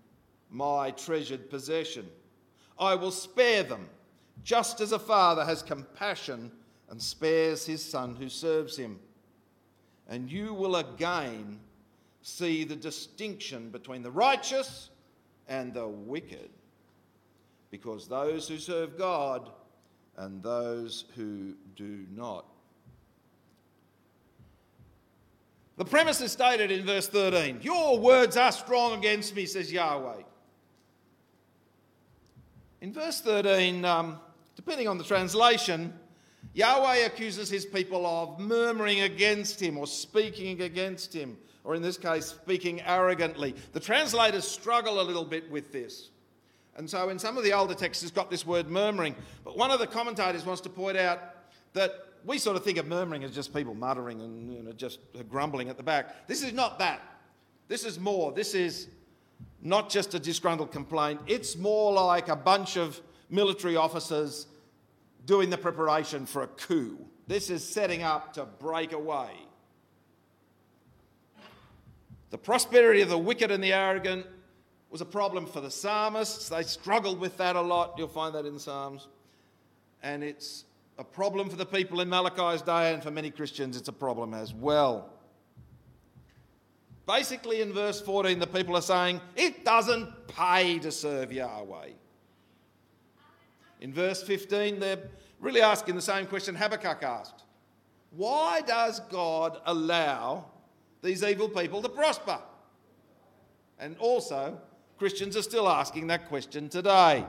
my 0.50 0.90
treasured 0.92 1.50
possession. 1.50 2.08
I 2.78 2.94
will 2.94 3.10
spare 3.10 3.62
them, 3.62 3.88
just 4.44 4.80
as 4.80 4.92
a 4.92 4.98
father 4.98 5.44
has 5.44 5.62
compassion 5.62 6.52
and 6.88 7.01
spares 7.01 7.66
his 7.66 7.85
son 7.85 8.16
who 8.16 8.29
serves 8.29 8.77
him. 8.77 8.99
And 10.09 10.31
you 10.31 10.55
will 10.55 10.77
again 10.77 11.59
see 12.22 12.64
the 12.64 12.77
distinction 12.77 13.70
between 13.70 14.03
the 14.03 14.11
righteous 14.11 14.90
and 15.49 15.75
the 15.75 15.87
wicked 15.87 16.51
because 17.70 18.09
those 18.09 18.49
who 18.49 18.59
serve 18.59 18.96
God 18.96 19.51
and 20.16 20.42
those 20.42 21.05
who 21.14 21.55
do 21.75 22.07
not. 22.14 22.46
The 25.77 25.85
premise 25.85 26.20
is 26.22 26.33
stated 26.33 26.70
in 26.70 26.87
verse 26.87 27.07
13 27.07 27.61
Your 27.62 27.99
words 27.99 28.37
are 28.37 28.53
strong 28.53 28.99
against 28.99 29.35
me, 29.37 29.44
says 29.46 29.72
Yahweh. 29.72 30.22
In 32.81 32.92
verse 32.92 33.20
13, 33.20 33.85
um, 33.85 34.18
depending 34.55 34.88
on 34.88 34.96
the 34.96 35.05
translation, 35.05 35.92
Yahweh 36.56 37.04
accuses 37.04 37.50
his 37.50 37.66
people 37.66 38.06
of 38.06 38.40
murmuring 38.40 39.02
against 39.02 39.60
him 39.60 39.76
or 39.76 39.86
speaking 39.86 40.62
against 40.62 41.12
him, 41.14 41.36
or 41.64 41.74
in 41.74 41.82
this 41.82 41.98
case, 41.98 42.24
speaking 42.24 42.80
arrogantly. 42.80 43.54
The 43.74 43.80
translators 43.80 44.48
struggle 44.48 45.02
a 45.02 45.04
little 45.04 45.26
bit 45.26 45.50
with 45.50 45.70
this. 45.70 46.08
And 46.78 46.88
so 46.88 47.10
in 47.10 47.18
some 47.18 47.36
of 47.36 47.44
the 47.44 47.52
older 47.52 47.74
texts, 47.74 48.02
it's 48.02 48.10
got 48.10 48.30
this 48.30 48.46
word 48.46 48.70
murmuring. 48.70 49.14
But 49.44 49.58
one 49.58 49.70
of 49.70 49.80
the 49.80 49.86
commentators 49.86 50.46
wants 50.46 50.62
to 50.62 50.70
point 50.70 50.96
out 50.96 51.20
that 51.74 51.92
we 52.24 52.38
sort 52.38 52.56
of 52.56 52.64
think 52.64 52.78
of 52.78 52.86
murmuring 52.86 53.22
as 53.22 53.34
just 53.34 53.52
people 53.52 53.74
muttering 53.74 54.22
and 54.22 54.50
you 54.50 54.62
know, 54.62 54.72
just 54.72 55.00
grumbling 55.28 55.68
at 55.68 55.76
the 55.76 55.82
back. 55.82 56.26
This 56.26 56.42
is 56.42 56.54
not 56.54 56.78
that. 56.78 57.02
This 57.68 57.84
is 57.84 58.00
more. 58.00 58.32
This 58.32 58.54
is 58.54 58.88
not 59.60 59.90
just 59.90 60.14
a 60.14 60.18
disgruntled 60.18 60.72
complaint, 60.72 61.20
it's 61.26 61.54
more 61.54 61.92
like 61.92 62.28
a 62.28 62.36
bunch 62.36 62.78
of 62.78 62.98
military 63.28 63.76
officers 63.76 64.46
doing 65.26 65.50
the 65.50 65.58
preparation 65.58 66.24
for 66.24 66.42
a 66.42 66.46
coup. 66.46 66.98
This 67.26 67.50
is 67.50 67.62
setting 67.62 68.02
up 68.02 68.32
to 68.34 68.44
break 68.44 68.92
away. 68.92 69.30
The 72.30 72.38
prosperity 72.38 73.02
of 73.02 73.08
the 73.08 73.18
wicked 73.18 73.50
and 73.50 73.62
the 73.62 73.72
arrogant 73.72 74.26
was 74.90 75.00
a 75.00 75.04
problem 75.04 75.46
for 75.46 75.60
the 75.60 75.70
psalmists. 75.70 76.48
They 76.48 76.62
struggled 76.62 77.20
with 77.20 77.36
that 77.38 77.56
a 77.56 77.60
lot. 77.60 77.94
You'll 77.98 78.08
find 78.08 78.34
that 78.34 78.46
in 78.46 78.54
the 78.54 78.60
Psalms. 78.60 79.08
And 80.02 80.22
it's 80.22 80.64
a 80.98 81.04
problem 81.04 81.50
for 81.50 81.56
the 81.56 81.66
people 81.66 82.00
in 82.00 82.08
Malachi's 82.08 82.62
day, 82.62 82.94
and 82.94 83.02
for 83.02 83.10
many 83.10 83.30
Christians, 83.30 83.76
it's 83.76 83.88
a 83.88 83.92
problem 83.92 84.32
as 84.32 84.54
well. 84.54 85.10
Basically, 87.06 87.60
in 87.60 87.72
verse 87.72 88.00
14, 88.00 88.38
the 88.38 88.46
people 88.46 88.76
are 88.76 88.82
saying, 88.82 89.20
It 89.36 89.64
doesn't 89.64 90.28
pay 90.28 90.78
to 90.80 90.90
serve 90.90 91.32
Yahweh. 91.32 91.90
In 93.80 93.92
verse 93.92 94.22
15, 94.22 94.80
they're 94.80 95.02
really 95.40 95.60
asking 95.60 95.96
the 95.96 96.02
same 96.02 96.26
question 96.26 96.54
Habakkuk 96.54 97.02
asked 97.02 97.44
Why 98.10 98.60
does 98.62 99.00
God 99.00 99.60
allow 99.66 100.46
these 101.02 101.22
evil 101.22 101.48
people 101.48 101.82
to 101.82 101.88
prosper? 101.88 102.38
And 103.78 103.96
also, 103.98 104.58
Christians 104.98 105.36
are 105.36 105.42
still 105.42 105.68
asking 105.68 106.06
that 106.06 106.28
question 106.28 106.68
today. 106.68 107.24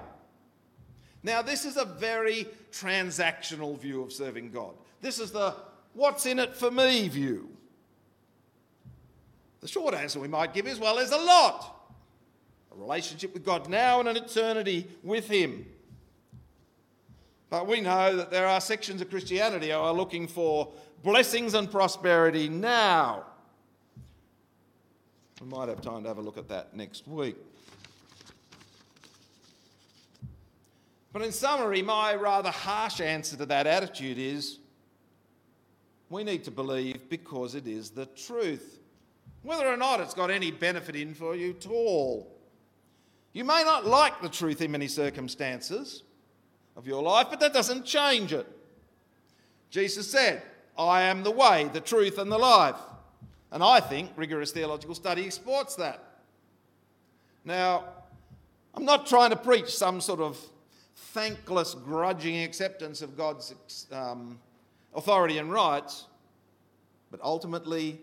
Now, 1.23 1.41
this 1.41 1.65
is 1.65 1.75
a 1.75 1.83
very 1.83 2.47
transactional 2.71 3.77
view 3.77 4.01
of 4.01 4.13
serving 4.13 4.51
God. 4.51 4.75
This 5.01 5.19
is 5.19 5.31
the 5.31 5.55
what's 5.93 6.25
in 6.25 6.39
it 6.39 6.55
for 6.55 6.71
me 6.71 7.07
view. 7.09 7.49
The 9.59 9.67
short 9.67 9.93
answer 9.93 10.19
we 10.19 10.27
might 10.27 10.53
give 10.53 10.67
is 10.67 10.79
well, 10.79 10.95
there's 10.95 11.11
a 11.11 11.17
lot. 11.17 11.73
A 12.71 12.79
relationship 12.79 13.33
with 13.33 13.43
God 13.43 13.67
now 13.67 13.99
and 13.99 14.07
an 14.07 14.15
eternity 14.15 14.87
with 15.03 15.27
Him. 15.27 15.65
But 17.49 17.67
we 17.67 17.81
know 17.81 18.15
that 18.17 18.29
there 18.29 18.45
are 18.45 18.59
sections 18.59 19.01
of 19.01 19.09
Christianity 19.09 19.69
who 19.69 19.77
are 19.77 19.93
looking 19.93 20.27
for 20.27 20.71
blessings 21.03 21.53
and 21.53 21.71
prosperity 21.71 22.49
now. 22.49 23.23
We 25.41 25.47
might 25.47 25.69
have 25.69 25.81
time 25.81 26.03
to 26.03 26.09
have 26.09 26.17
a 26.17 26.21
look 26.21 26.37
at 26.37 26.49
that 26.49 26.75
next 26.75 27.07
week. 27.07 27.37
But 31.13 31.21
in 31.21 31.31
summary, 31.31 31.81
my 31.81 32.15
rather 32.15 32.51
harsh 32.51 32.99
answer 32.99 33.37
to 33.37 33.45
that 33.45 33.65
attitude 33.65 34.17
is 34.17 34.59
we 36.09 36.23
need 36.23 36.43
to 36.43 36.51
believe 36.51 37.09
because 37.09 37.55
it 37.55 37.65
is 37.65 37.91
the 37.91 38.05
truth, 38.07 38.79
whether 39.41 39.67
or 39.67 39.77
not 39.77 39.99
it's 39.99 40.13
got 40.13 40.29
any 40.29 40.51
benefit 40.51 40.95
in 40.95 41.13
for 41.13 41.35
you 41.35 41.51
at 41.51 41.67
all. 41.67 42.35
You 43.33 43.45
may 43.45 43.63
not 43.63 43.85
like 43.85 44.21
the 44.21 44.29
truth 44.29 44.61
in 44.61 44.71
many 44.71 44.87
circumstances 44.87 46.03
of 46.77 46.87
your 46.87 47.01
life, 47.01 47.27
but 47.29 47.39
that 47.39 47.51
doesn't 47.51 47.85
change 47.85 48.31
it. 48.31 48.47
Jesus 49.69 50.09
said, 50.09 50.43
I 50.77 51.01
am 51.01 51.23
the 51.23 51.31
way, 51.31 51.69
the 51.73 51.81
truth, 51.81 52.19
and 52.19 52.31
the 52.31 52.37
life. 52.37 52.77
And 53.51 53.63
I 53.63 53.79
think 53.79 54.11
rigorous 54.15 54.51
theological 54.51 54.93
study 54.93 55.25
exports 55.25 55.75
that. 55.75 56.03
Now, 57.43 57.85
I'm 58.75 58.85
not 58.85 59.07
trying 59.07 59.31
to 59.31 59.35
preach 59.35 59.75
some 59.75 59.99
sort 59.99 60.19
of 60.19 60.37
thankless, 60.95 61.73
grudging 61.73 62.43
acceptance 62.43 63.01
of 63.01 63.17
God's 63.17 63.87
um, 63.91 64.39
authority 64.93 65.39
and 65.39 65.51
rights, 65.51 66.05
but 67.09 67.19
ultimately, 67.23 67.99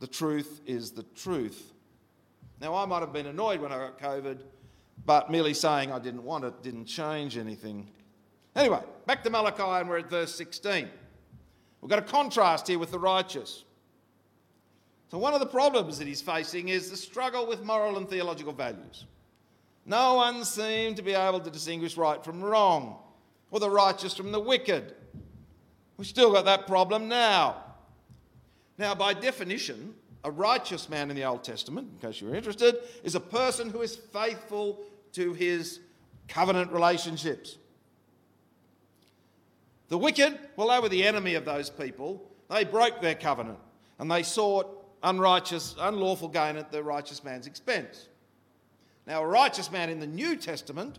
the 0.00 0.06
truth 0.06 0.60
is 0.66 0.92
the 0.92 1.02
truth. 1.14 1.72
Now, 2.60 2.74
I 2.74 2.86
might 2.86 3.00
have 3.00 3.12
been 3.12 3.26
annoyed 3.26 3.60
when 3.60 3.72
I 3.72 3.76
got 3.78 3.98
COVID, 3.98 4.38
but 5.04 5.30
merely 5.30 5.52
saying 5.52 5.92
I 5.92 5.98
didn't 5.98 6.22
want 6.22 6.44
it 6.44 6.62
didn't 6.62 6.86
change 6.86 7.36
anything. 7.36 7.88
Anyway, 8.56 8.80
back 9.04 9.22
to 9.22 9.28
Malachi, 9.28 9.62
and 9.62 9.88
we're 9.88 9.98
at 9.98 10.08
verse 10.08 10.34
16. 10.34 10.88
We've 11.82 11.90
got 11.90 11.98
a 11.98 12.02
contrast 12.02 12.66
here 12.66 12.78
with 12.78 12.90
the 12.90 12.98
righteous. 12.98 13.64
So, 15.10 15.18
one 15.18 15.34
of 15.34 15.40
the 15.40 15.46
problems 15.46 15.98
that 15.98 16.08
he's 16.08 16.22
facing 16.22 16.70
is 16.70 16.90
the 16.90 16.96
struggle 16.96 17.46
with 17.46 17.62
moral 17.62 17.98
and 17.98 18.08
theological 18.08 18.54
values. 18.54 19.04
No 19.84 20.14
one 20.14 20.42
seemed 20.44 20.96
to 20.96 21.02
be 21.02 21.12
able 21.12 21.38
to 21.40 21.50
distinguish 21.50 21.98
right 21.98 22.24
from 22.24 22.42
wrong, 22.42 22.98
or 23.50 23.60
the 23.60 23.68
righteous 23.68 24.14
from 24.14 24.32
the 24.32 24.40
wicked. 24.40 24.94
We've 25.98 26.08
still 26.08 26.32
got 26.32 26.46
that 26.46 26.66
problem 26.66 27.08
now. 27.08 27.62
Now, 28.78 28.94
by 28.94 29.12
definition, 29.12 29.94
a 30.24 30.30
righteous 30.30 30.88
man 30.88 31.10
in 31.10 31.16
the 31.16 31.24
Old 31.24 31.44
Testament, 31.44 31.88
in 31.92 32.08
case 32.08 32.22
you're 32.22 32.34
interested, 32.34 32.76
is 33.04 33.14
a 33.14 33.20
person 33.20 33.68
who 33.68 33.82
is 33.82 33.96
faithful 33.96 34.80
to 35.12 35.34
his 35.34 35.80
covenant 36.26 36.72
relationships. 36.72 37.58
The 39.88 39.98
wicked, 39.98 40.38
well, 40.56 40.68
they 40.68 40.80
were 40.80 40.88
the 40.88 41.04
enemy 41.04 41.34
of 41.34 41.44
those 41.44 41.70
people. 41.70 42.28
They 42.50 42.64
broke 42.64 43.00
their 43.00 43.14
covenant 43.14 43.58
and 43.98 44.10
they 44.10 44.22
sought 44.22 44.84
unrighteous, 45.02 45.76
unlawful 45.78 46.28
gain 46.28 46.56
at 46.56 46.72
the 46.72 46.82
righteous 46.82 47.22
man's 47.22 47.46
expense. 47.46 48.08
Now, 49.06 49.22
a 49.22 49.26
righteous 49.26 49.70
man 49.70 49.88
in 49.88 50.00
the 50.00 50.06
New 50.06 50.36
Testament, 50.36 50.98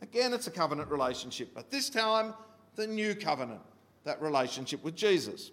again, 0.00 0.32
it's 0.32 0.46
a 0.46 0.50
covenant 0.50 0.90
relationship, 0.90 1.50
but 1.54 1.70
this 1.70 1.90
time, 1.90 2.32
the 2.76 2.86
new 2.86 3.14
covenant, 3.14 3.60
that 4.04 4.22
relationship 4.22 4.82
with 4.82 4.96
Jesus. 4.96 5.50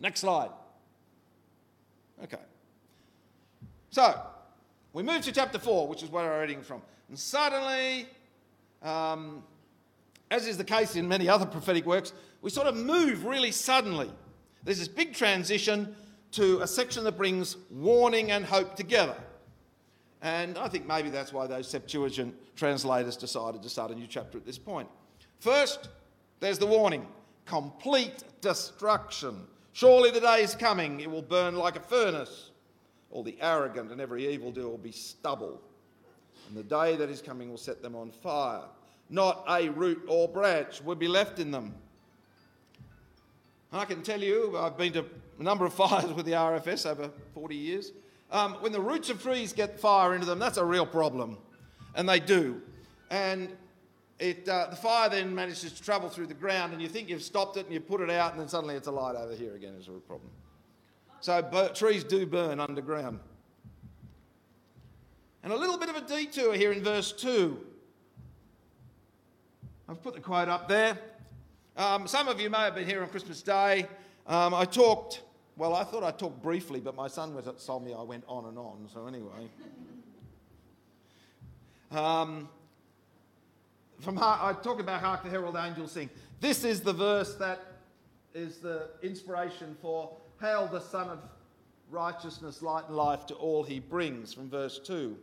Next 0.00 0.20
slide. 0.20 0.50
Okay. 2.22 2.42
So, 3.90 4.20
we 4.92 5.02
move 5.02 5.22
to 5.22 5.32
chapter 5.32 5.58
4, 5.58 5.88
which 5.88 6.02
is 6.02 6.10
where 6.10 6.32
I'm 6.32 6.40
reading 6.40 6.62
from. 6.62 6.82
And 7.08 7.18
suddenly, 7.18 8.06
um, 8.82 9.42
as 10.30 10.46
is 10.46 10.56
the 10.56 10.64
case 10.64 10.96
in 10.96 11.08
many 11.08 11.28
other 11.28 11.46
prophetic 11.46 11.86
works, 11.86 12.12
we 12.42 12.50
sort 12.50 12.66
of 12.66 12.76
move 12.76 13.24
really 13.24 13.50
suddenly. 13.50 14.10
There's 14.62 14.78
this 14.78 14.88
big 14.88 15.14
transition 15.14 15.94
to 16.32 16.60
a 16.60 16.66
section 16.66 17.04
that 17.04 17.16
brings 17.16 17.56
warning 17.70 18.30
and 18.30 18.44
hope 18.44 18.76
together. 18.76 19.16
And 20.22 20.58
I 20.58 20.68
think 20.68 20.86
maybe 20.86 21.10
that's 21.10 21.32
why 21.32 21.46
those 21.46 21.68
Septuagint 21.68 22.34
translators 22.54 23.16
decided 23.16 23.62
to 23.62 23.68
start 23.68 23.90
a 23.90 23.94
new 23.94 24.06
chapter 24.06 24.38
at 24.38 24.44
this 24.44 24.58
point. 24.58 24.88
First, 25.38 25.88
there's 26.40 26.58
the 26.58 26.66
warning 26.66 27.06
complete 27.46 28.22
destruction. 28.40 29.46
Surely 29.72 30.10
the 30.10 30.20
day 30.20 30.42
is 30.42 30.54
coming, 30.54 31.00
it 31.00 31.10
will 31.10 31.22
burn 31.22 31.56
like 31.56 31.76
a 31.76 31.80
furnace. 31.80 32.50
All 33.10 33.24
the 33.24 33.36
arrogant 33.40 33.90
and 33.90 34.00
every 34.00 34.32
evildoer 34.32 34.68
will 34.68 34.78
be 34.78 34.92
stubble. 34.92 35.60
And 36.48 36.56
the 36.56 36.62
day 36.62 36.94
that 36.96 37.10
is 37.10 37.20
coming 37.20 37.50
will 37.50 37.56
set 37.56 37.82
them 37.82 37.96
on 37.96 38.10
fire. 38.10 38.62
Not 39.10 39.44
a 39.48 39.68
root 39.68 40.04
or 40.06 40.28
branch 40.28 40.80
would 40.82 40.98
be 40.98 41.08
left 41.08 41.38
in 41.38 41.50
them. 41.50 41.74
I 43.72 43.84
can 43.84 44.02
tell 44.02 44.20
you, 44.20 44.56
I've 44.56 44.76
been 44.76 44.92
to 44.94 45.04
a 45.38 45.42
number 45.42 45.66
of 45.66 45.74
fires 45.82 46.12
with 46.12 46.26
the 46.26 46.32
RFS 46.32 46.88
over 46.88 47.10
40 47.34 47.54
years. 47.54 47.92
Um, 48.30 48.54
when 48.60 48.72
the 48.72 48.80
roots 48.80 49.10
of 49.10 49.22
trees 49.22 49.52
get 49.52 49.78
fire 49.80 50.14
into 50.14 50.26
them, 50.26 50.38
that's 50.38 50.56
a 50.56 50.64
real 50.64 50.86
problem. 50.86 51.38
And 51.94 52.08
they 52.08 52.20
do. 52.20 52.62
And 53.10 53.56
it, 54.20 54.48
uh, 54.48 54.68
the 54.70 54.76
fire 54.76 55.08
then 55.08 55.34
manages 55.34 55.72
to 55.72 55.82
travel 55.82 56.08
through 56.08 56.28
the 56.28 56.34
ground, 56.34 56.72
and 56.72 56.80
you 56.80 56.88
think 56.88 57.08
you've 57.08 57.22
stopped 57.22 57.56
it 57.56 57.64
and 57.64 57.74
you 57.74 57.80
put 57.80 58.00
it 58.00 58.10
out, 58.10 58.32
and 58.32 58.40
then 58.40 58.48
suddenly 58.48 58.76
it's 58.76 58.86
alight 58.86 59.16
over 59.16 59.34
here 59.34 59.56
again, 59.56 59.74
is 59.74 59.88
a 59.88 59.92
real 59.92 60.00
problem. 60.00 60.30
So 61.20 61.70
trees 61.74 62.04
do 62.04 62.26
burn 62.26 62.60
underground. 62.60 63.18
And 65.42 65.52
a 65.52 65.56
little 65.56 65.78
bit 65.78 65.88
of 65.88 65.96
a 65.96 66.02
detour 66.02 66.54
here 66.54 66.72
in 66.72 66.84
verse 66.84 67.12
2. 67.12 67.58
I've 69.90 70.00
put 70.04 70.14
the 70.14 70.20
quote 70.20 70.48
up 70.48 70.68
there. 70.68 70.96
Um, 71.76 72.06
some 72.06 72.28
of 72.28 72.40
you 72.40 72.48
may 72.48 72.58
have 72.58 72.76
been 72.76 72.86
here 72.86 73.02
on 73.02 73.08
Christmas 73.08 73.42
Day. 73.42 73.88
Um, 74.24 74.54
I 74.54 74.64
talked, 74.64 75.22
well, 75.56 75.74
I 75.74 75.82
thought 75.82 76.04
I 76.04 76.12
talked 76.12 76.40
briefly, 76.44 76.78
but 76.78 76.94
my 76.94 77.08
son 77.08 77.34
was 77.34 77.48
at 77.48 77.82
me 77.82 77.92
I 77.92 78.02
went 78.02 78.22
on 78.28 78.44
and 78.44 78.56
on, 78.56 78.88
so 78.94 79.08
anyway. 79.08 79.50
Um, 81.90 82.48
from 83.98 84.16
I 84.20 84.54
talk 84.62 84.78
about 84.78 85.00
Hark 85.00 85.24
the 85.24 85.28
Herald 85.28 85.56
Angels 85.56 85.90
Sing. 85.90 86.08
This 86.38 86.62
is 86.62 86.82
the 86.82 86.92
verse 86.92 87.34
that 87.34 87.58
is 88.32 88.58
the 88.58 88.90
inspiration 89.02 89.76
for 89.82 90.16
Hail 90.40 90.68
the 90.68 90.78
Sun 90.78 91.08
of 91.08 91.18
Righteousness, 91.90 92.62
light 92.62 92.84
and 92.86 92.96
life 92.96 93.26
to 93.26 93.34
all 93.34 93.64
he 93.64 93.80
brings, 93.80 94.32
from 94.32 94.48
verse 94.48 94.78
2. 94.78 95.16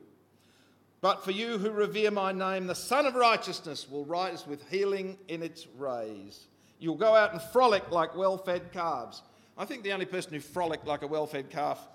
But 1.02 1.24
for 1.24 1.32
you 1.32 1.58
who 1.58 1.72
revere 1.72 2.12
my 2.12 2.32
name, 2.32 2.68
the 2.68 2.76
Sun 2.76 3.06
of 3.06 3.16
Righteousness 3.16 3.88
will 3.90 4.06
rise 4.06 4.48
with 4.48 4.68
healing 4.70 5.18
in 5.28 5.44
its 5.44 5.68
rays. 5.78 6.48
You'll 6.80 6.96
go 6.96 7.16
out 7.16 7.34
and 7.34 7.42
frolic 7.42 7.92
like 7.92 8.16
well 8.16 8.38
fed 8.38 8.72
calves. 8.72 9.22
I 9.58 9.66
think 9.66 9.84
the 9.84 9.94
only 9.94 10.06
person 10.06 10.34
who 10.34 10.40
frolicked 10.40 10.86
like 10.88 11.04
a 11.04 11.08
well 11.08 11.28
fed 11.28 11.50
calf 11.50 11.88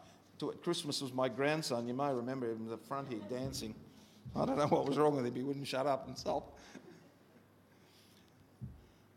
at 0.43 0.62
Christmas 0.62 1.01
was 1.01 1.12
my 1.12 1.29
grandson. 1.29 1.87
You 1.87 1.95
may 1.95 2.12
remember 2.12 2.51
him 2.51 2.62
in 2.62 2.69
the 2.69 2.77
front 2.77 3.09
here 3.09 3.21
dancing. 3.29 3.75
I 4.35 4.45
don't 4.45 4.57
know 4.57 4.67
what 4.67 4.87
was 4.87 4.99
wrong 4.99 5.15
with 5.15 5.27
him, 5.27 5.35
he 5.35 5.43
wouldn't 5.43 5.67
shut 5.67 5.87
up 5.87 6.07
and 6.09 6.17
stop. 6.17 6.59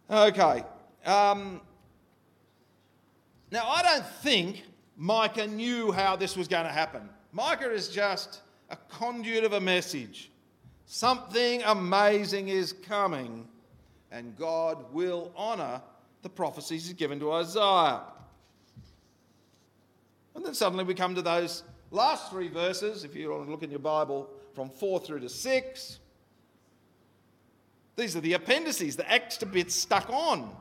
Okay. 0.10 0.64
Um, 1.06 1.62
now, 3.52 3.68
I 3.68 3.82
don't 3.82 4.06
think 4.22 4.64
Micah 4.98 5.48
knew 5.48 5.92
how 5.92 6.16
this 6.16 6.36
was 6.36 6.48
going 6.48 6.66
to 6.66 6.72
happen. 6.72 7.10
Micah 7.32 7.72
is 7.72 7.88
just 7.88 8.42
a 8.70 8.76
conduit 8.76 9.44
of 9.44 9.54
a 9.54 9.62
message. 9.62 10.32
Something 10.86 11.64
amazing 11.64 12.50
is 12.50 12.74
coming, 12.74 13.48
and 14.12 14.36
God 14.38 14.94
will 14.94 15.32
honour 15.36 15.82
the 16.22 16.30
prophecies 16.30 16.88
He's 16.88 16.94
given 16.94 17.20
to 17.20 17.32
Isaiah. 17.32 18.02
And 20.36 20.46
then 20.46 20.54
suddenly 20.54 20.84
we 20.84 20.94
come 20.94 21.16
to 21.16 21.22
those 21.22 21.64
last 21.92 22.30
three 22.30 22.50
verses, 22.50 23.04
if 23.04 23.16
you 23.16 23.30
want 23.30 23.46
to 23.46 23.52
look 23.52 23.64
in 23.64 23.72
your 23.72 23.80
Bible, 23.80 24.30
from 24.54 24.70
4 24.70 25.00
through 25.00 25.22
to 25.22 25.30
6. 25.30 26.00
These 27.96 28.16
are 28.16 28.22
the 28.22 28.34
appendices, 28.34 28.96
the 28.96 29.10
extra 29.12 29.48
bits 29.48 29.74
stuck 29.74 30.10
on. 30.10 30.54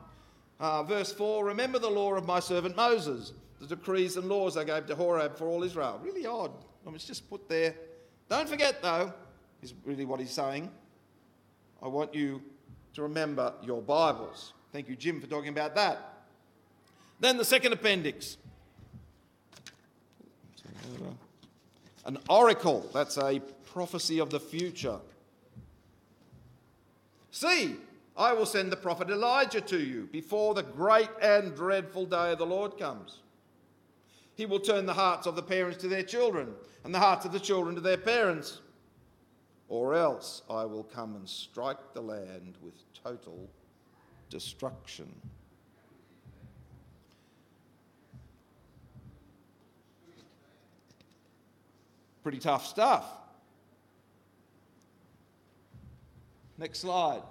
Uh, 0.59 0.83
verse 0.83 1.11
4 1.11 1.45
Remember 1.45 1.79
the 1.79 1.89
law 1.89 2.13
of 2.13 2.25
my 2.25 2.39
servant 2.39 2.75
Moses, 2.75 3.33
the 3.59 3.67
decrees 3.67 4.15
and 4.15 4.27
laws 4.27 4.55
I 4.55 4.63
gave 4.63 4.85
to 4.87 4.95
Horeb 4.95 5.37
for 5.37 5.47
all 5.47 5.63
Israel. 5.63 5.99
Really 6.01 6.25
odd. 6.25 6.51
I 6.83 6.89
mean, 6.89 6.95
it's 6.95 7.05
just 7.05 7.29
put 7.29 7.49
there. 7.49 7.75
Don't 8.29 8.49
forget, 8.49 8.81
though, 8.81 9.13
is 9.61 9.73
really 9.85 10.05
what 10.05 10.19
he's 10.19 10.31
saying. 10.31 10.71
I 11.81 11.87
want 11.87 12.13
you 12.15 12.41
to 12.93 13.01
remember 13.03 13.53
your 13.63 13.81
Bibles. 13.81 14.53
Thank 14.71 14.89
you, 14.89 14.95
Jim, 14.95 15.21
for 15.21 15.27
talking 15.27 15.49
about 15.49 15.75
that. 15.75 16.23
Then 17.19 17.37
the 17.37 17.45
second 17.45 17.73
appendix 17.73 18.37
an 22.05 22.19
oracle, 22.29 22.87
that's 22.93 23.17
a 23.17 23.41
prophecy 23.65 24.19
of 24.19 24.29
the 24.29 24.39
future. 24.39 24.99
See, 27.31 27.75
I 28.15 28.33
will 28.33 28.45
send 28.45 28.71
the 28.71 28.77
prophet 28.77 29.09
Elijah 29.09 29.61
to 29.61 29.79
you 29.79 30.07
before 30.11 30.53
the 30.53 30.63
great 30.63 31.09
and 31.21 31.55
dreadful 31.55 32.05
day 32.05 32.31
of 32.31 32.37
the 32.37 32.45
Lord 32.45 32.77
comes. 32.77 33.19
He 34.35 34.45
will 34.45 34.59
turn 34.59 34.85
the 34.85 34.93
hearts 34.93 35.27
of 35.27 35.35
the 35.35 35.41
parents 35.41 35.77
to 35.79 35.87
their 35.87 36.03
children 36.03 36.53
and 36.83 36.93
the 36.93 36.99
hearts 36.99 37.25
of 37.25 37.31
the 37.31 37.39
children 37.39 37.73
to 37.75 37.81
their 37.81 37.97
parents. 37.97 38.59
Or 39.69 39.95
else 39.95 40.43
I 40.49 40.65
will 40.65 40.83
come 40.83 41.15
and 41.15 41.27
strike 41.27 41.93
the 41.93 42.01
land 42.01 42.57
with 42.61 42.75
total 42.93 43.49
destruction. 44.29 45.09
Pretty 52.21 52.39
tough 52.39 52.65
stuff. 52.65 53.05
Next 56.57 56.79
slide. 56.79 57.21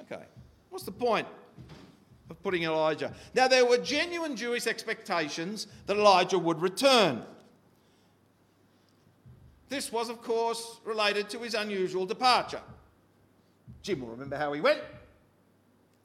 Okay, 0.00 0.22
what's 0.70 0.84
the 0.84 0.92
point 0.92 1.26
of 2.30 2.42
putting 2.42 2.62
Elijah? 2.64 3.12
Now, 3.34 3.48
there 3.48 3.64
were 3.64 3.78
genuine 3.78 4.36
Jewish 4.36 4.66
expectations 4.66 5.66
that 5.86 5.96
Elijah 5.96 6.38
would 6.38 6.60
return. 6.60 7.22
This 9.68 9.90
was, 9.90 10.08
of 10.08 10.22
course, 10.22 10.80
related 10.84 11.28
to 11.30 11.40
his 11.40 11.54
unusual 11.54 12.06
departure. 12.06 12.60
Jim 13.82 14.00
will 14.00 14.08
remember 14.08 14.36
how 14.36 14.52
he 14.52 14.60
went. 14.60 14.80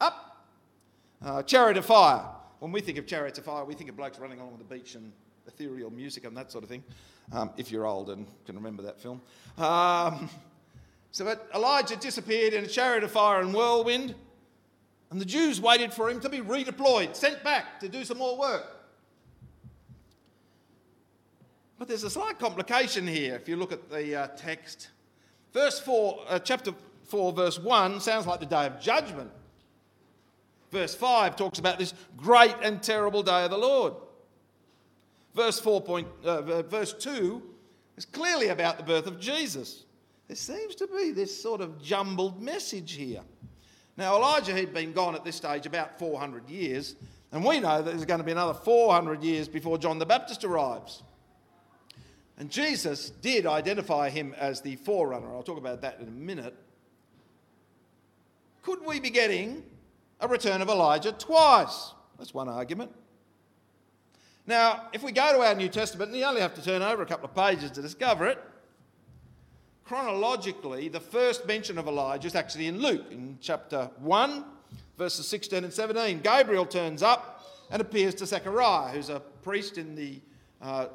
Up. 0.02 0.48
Uh, 1.22 1.44
chariot 1.44 1.78
of 1.78 1.86
fire. 1.86 2.26
When 2.60 2.72
we 2.72 2.82
think 2.82 2.98
of 2.98 3.06
chariots 3.06 3.40
of 3.40 3.46
fire, 3.46 3.64
we 3.66 3.74
think 3.74 3.90
of 3.90 3.96
blokes 3.96 4.20
running 4.20 4.40
along 4.40 4.58
the 4.58 4.64
beach 4.64 4.96
and 4.96 5.12
ethereal 5.48 5.90
music 5.90 6.26
and 6.26 6.36
that 6.38 6.52
sort 6.52 6.64
of 6.64 6.70
thing, 6.70 6.84
um, 7.32 7.52
if 7.58 7.72
you're 7.72 7.86
old 7.86 8.10
and 8.10 8.26
can 8.46 8.56
remember 8.56 8.84
that 8.84 9.00
film. 9.00 9.22
Um, 9.58 10.30
so 11.12 11.26
but 11.26 11.50
Elijah 11.54 11.96
disappeared 11.96 12.54
in 12.54 12.64
a 12.64 12.68
chariot 12.68 13.04
of 13.04 13.12
fire 13.12 13.42
and 13.42 13.54
whirlwind, 13.54 14.16
and 15.12 15.20
the 15.20 15.26
Jews 15.26 15.60
waited 15.60 15.94
for 15.94 16.10
him 16.10 16.20
to 16.22 16.30
be 16.30 16.40
redeployed, 16.40 17.16
sent 17.16 17.44
back 17.44 17.80
to 17.80 17.90
do 17.90 18.04
some 18.04 18.18
more 18.18 18.38
work. 18.38 18.66
But 21.78 21.88
there's 21.88 22.04
a 22.04 22.10
slight 22.10 22.38
complication 22.38 23.08
here 23.08 23.36
if 23.36 23.48
you 23.48 23.56
look 23.56 23.72
at 23.72 23.90
the 23.90 24.16
uh, 24.16 24.28
text. 24.36 24.90
Verse 25.54 25.80
4, 25.80 26.20
uh, 26.28 26.40
chapter 26.40 26.74
4, 27.06 27.32
verse 27.32 27.58
1 27.58 28.02
sounds 28.02 28.28
like 28.28 28.40
the 28.40 28.46
day 28.46 28.68
of 28.68 28.80
judgment. 28.80 29.32
Verse 30.72 30.94
5 30.94 31.36
talks 31.36 31.58
about 31.58 31.80
this 31.80 31.94
great 32.16 32.56
and 32.62 32.84
terrible 32.84 33.24
day 33.24 33.46
of 33.46 33.52
the 33.52 33.58
Lord. 33.58 33.94
Verse, 35.34 35.60
4 35.60 35.82
point, 35.82 36.08
uh, 36.24 36.62
verse 36.64 36.94
2 36.94 37.42
is 37.98 38.06
clearly 38.06 38.50
about 38.50 38.78
the 38.78 38.84
birth 38.84 39.08
of 39.08 39.20
Jesus. 39.20 39.86
There 40.28 40.36
seems 40.36 40.76
to 40.76 40.88
be 40.88 41.12
this 41.12 41.42
sort 41.42 41.62
of 41.62 41.82
jumbled 41.82 42.42
message 42.42 42.94
here. 42.94 43.22
Now, 44.00 44.16
Elijah 44.16 44.54
had 44.54 44.74
been 44.74 44.94
gone 44.94 45.14
at 45.14 45.26
this 45.26 45.36
stage 45.36 45.66
about 45.66 46.00
400 46.00 46.50
years, 46.50 46.96
and 47.34 47.44
we 47.44 47.60
know 47.60 47.82
that 47.82 47.92
there's 47.92 48.06
going 48.06 48.22
to 48.22 48.24
be 48.24 48.32
another 48.32 48.54
400 48.54 49.22
years 49.22 49.50
before 49.50 49.78
John 49.78 50.00
the 50.00 50.06
Baptist 50.06 50.46
arrives. 50.46 51.04
And 52.38 52.50
Jesus 52.50 53.10
did 53.10 53.46
identify 53.46 54.10
him 54.10 54.34
as 54.38 54.62
the 54.62 54.78
forerunner. 54.78 55.28
I'll 55.36 55.44
talk 55.44 55.58
about 55.58 55.82
that 55.82 56.00
in 56.00 56.08
a 56.08 56.12
minute. 56.12 56.56
Could 58.64 58.86
we 58.86 59.02
be 59.02 59.10
getting 59.10 59.64
a 60.22 60.30
return 60.30 60.62
of 60.62 60.70
Elijah 60.70 61.12
twice? 61.12 61.92
That's 62.18 62.34
one 62.34 62.48
argument. 62.48 62.92
Now, 64.48 64.88
if 64.94 65.04
we 65.04 65.12
go 65.12 65.34
to 65.34 65.40
our 65.40 65.56
New 65.56 65.68
Testament, 65.68 66.12
and 66.12 66.18
you 66.18 66.24
only 66.24 66.40
have 66.40 66.56
to 66.56 66.64
turn 66.64 66.82
over 66.82 67.02
a 67.02 67.06
couple 67.06 67.28
of 67.28 67.36
pages 67.36 67.70
to 67.72 67.82
discover 67.82 68.28
it, 68.28 68.40
chronologically, 69.90 70.88
the 70.88 71.00
first 71.00 71.48
mention 71.48 71.80
of 71.80 71.88
Elijah 71.88 72.28
is 72.28 72.36
actually 72.36 72.68
in 72.68 72.78
Luke, 72.78 73.08
in 73.10 73.36
chapter 73.42 73.90
1, 73.98 74.46
verses 75.00 75.28
16 75.28 75.64
and 75.64 75.74
17. 75.74 76.20
Gabriel 76.20 76.68
turns 76.68 77.02
up 77.02 77.44
and 77.72 77.82
appears 77.82 78.14
to 78.14 78.28
Zechariah, 78.28 78.92
who's 78.92 79.10
a 79.10 79.20
priest 79.42 79.80
in 79.80 79.96
the, 79.96 80.22
uh, 80.62 80.90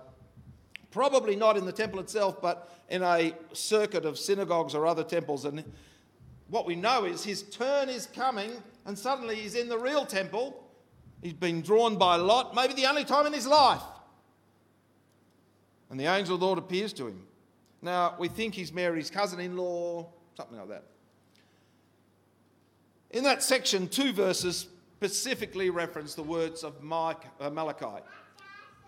probably 0.92 1.34
not 1.34 1.56
in 1.56 1.66
the 1.66 1.72
temple 1.72 1.98
itself, 1.98 2.40
but 2.40 2.72
in 2.88 3.02
a 3.02 3.34
circuit 3.52 4.04
of 4.04 4.16
synagogues 4.16 4.76
or 4.76 4.86
other 4.86 5.02
temples. 5.02 5.44
And 5.44 5.64
what 6.46 6.64
we 6.64 6.76
know 6.76 7.04
is 7.04 7.24
his 7.24 7.42
turn 7.42 7.88
is 7.88 8.06
coming, 8.06 8.52
and 8.86 8.96
suddenly 8.96 9.34
he's 9.34 9.56
in 9.56 9.68
the 9.68 9.78
real 9.78 10.06
temple. 10.06 10.70
He's 11.20 11.32
been 11.32 11.62
drawn 11.62 11.96
by 11.96 12.14
Lot, 12.14 12.54
maybe 12.54 12.74
the 12.74 12.86
only 12.86 13.04
time 13.04 13.26
in 13.26 13.32
his 13.32 13.48
life. 13.48 13.82
And 15.90 15.98
the 15.98 16.06
angel 16.06 16.34
of 16.34 16.40
the 16.40 16.46
Lord 16.46 16.60
appears 16.60 16.92
to 16.92 17.08
him. 17.08 17.26
Now, 17.84 18.14
we 18.18 18.28
think 18.28 18.54
he's 18.54 18.72
Mary's 18.72 19.10
cousin 19.10 19.40
in 19.40 19.58
law, 19.58 20.08
something 20.38 20.58
like 20.58 20.68
that. 20.70 20.84
In 23.10 23.24
that 23.24 23.42
section, 23.42 23.88
two 23.88 24.12
verses 24.14 24.68
specifically 24.96 25.68
reference 25.68 26.14
the 26.14 26.22
words 26.22 26.64
of 26.64 26.82
Mike, 26.82 27.22
uh, 27.38 27.50
Malachi. 27.50 28.02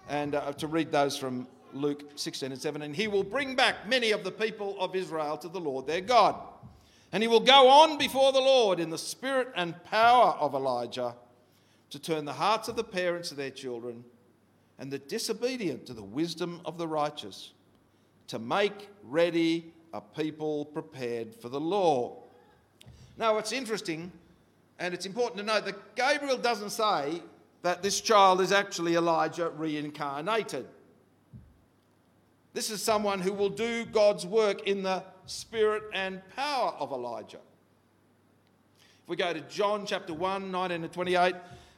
And 0.08 0.34
uh, 0.34 0.52
to 0.54 0.66
read 0.66 0.90
those 0.90 1.18
from 1.18 1.46
Luke 1.74 2.04
16 2.14 2.52
and 2.52 2.60
17, 2.60 2.94
he 2.94 3.06
will 3.06 3.22
bring 3.22 3.54
back 3.54 3.86
many 3.86 4.12
of 4.12 4.24
the 4.24 4.30
people 4.30 4.80
of 4.80 4.96
Israel 4.96 5.36
to 5.38 5.48
the 5.48 5.60
Lord 5.60 5.86
their 5.86 6.00
God. 6.00 6.34
And 7.12 7.22
he 7.22 7.28
will 7.28 7.40
go 7.40 7.68
on 7.68 7.98
before 7.98 8.32
the 8.32 8.40
Lord 8.40 8.80
in 8.80 8.88
the 8.88 8.96
spirit 8.96 9.48
and 9.56 9.74
power 9.84 10.30
of 10.40 10.54
Elijah 10.54 11.14
to 11.90 11.98
turn 11.98 12.24
the 12.24 12.32
hearts 12.32 12.68
of 12.68 12.76
the 12.76 12.84
parents 12.84 13.28
to 13.28 13.34
their 13.34 13.50
children 13.50 14.04
and 14.78 14.90
the 14.90 14.98
disobedient 14.98 15.84
to 15.86 15.92
the 15.92 16.02
wisdom 16.02 16.62
of 16.64 16.78
the 16.78 16.88
righteous, 16.88 17.52
to 18.28 18.38
make 18.38 18.88
ready 19.02 19.72
a 19.92 20.00
people 20.00 20.64
prepared 20.66 21.34
for 21.34 21.48
the 21.48 21.60
law. 21.60 22.22
Now, 23.16 23.38
it's 23.38 23.52
interesting 23.52 24.12
and 24.78 24.92
it's 24.92 25.06
important 25.06 25.38
to 25.38 25.44
note 25.44 25.64
that 25.64 25.94
Gabriel 25.96 26.36
doesn't 26.36 26.70
say 26.70 27.22
that 27.62 27.82
this 27.82 28.00
child 28.00 28.40
is 28.40 28.52
actually 28.52 28.94
Elijah 28.94 29.50
reincarnated. 29.50 30.66
This 32.52 32.70
is 32.70 32.82
someone 32.82 33.20
who 33.20 33.32
will 33.32 33.50
do 33.50 33.84
God's 33.84 34.26
work 34.26 34.66
in 34.66 34.82
the 34.82 35.02
spirit 35.26 35.82
and 35.92 36.20
power 36.34 36.74
of 36.78 36.92
Elijah. 36.92 37.40
If 39.02 39.08
we 39.08 39.16
go 39.16 39.32
to 39.32 39.40
John 39.42 39.86
chapter 39.86 40.12
1, 40.12 40.50
19 40.50 40.82
to 40.82 40.88
28, 40.88 41.34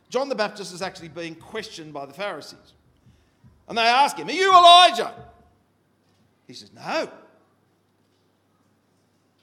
John 0.08 0.28
the 0.28 0.34
Baptist 0.34 0.72
is 0.72 0.82
actually 0.82 1.08
being 1.08 1.34
questioned 1.34 1.92
by 1.92 2.06
the 2.06 2.12
Pharisees. 2.12 2.74
And 3.68 3.76
they 3.76 3.82
ask 3.82 4.16
him, 4.16 4.28
Are 4.28 4.32
you 4.32 4.50
Elijah? 4.50 5.14
He 6.48 6.54
says, 6.54 6.72
No. 6.72 7.08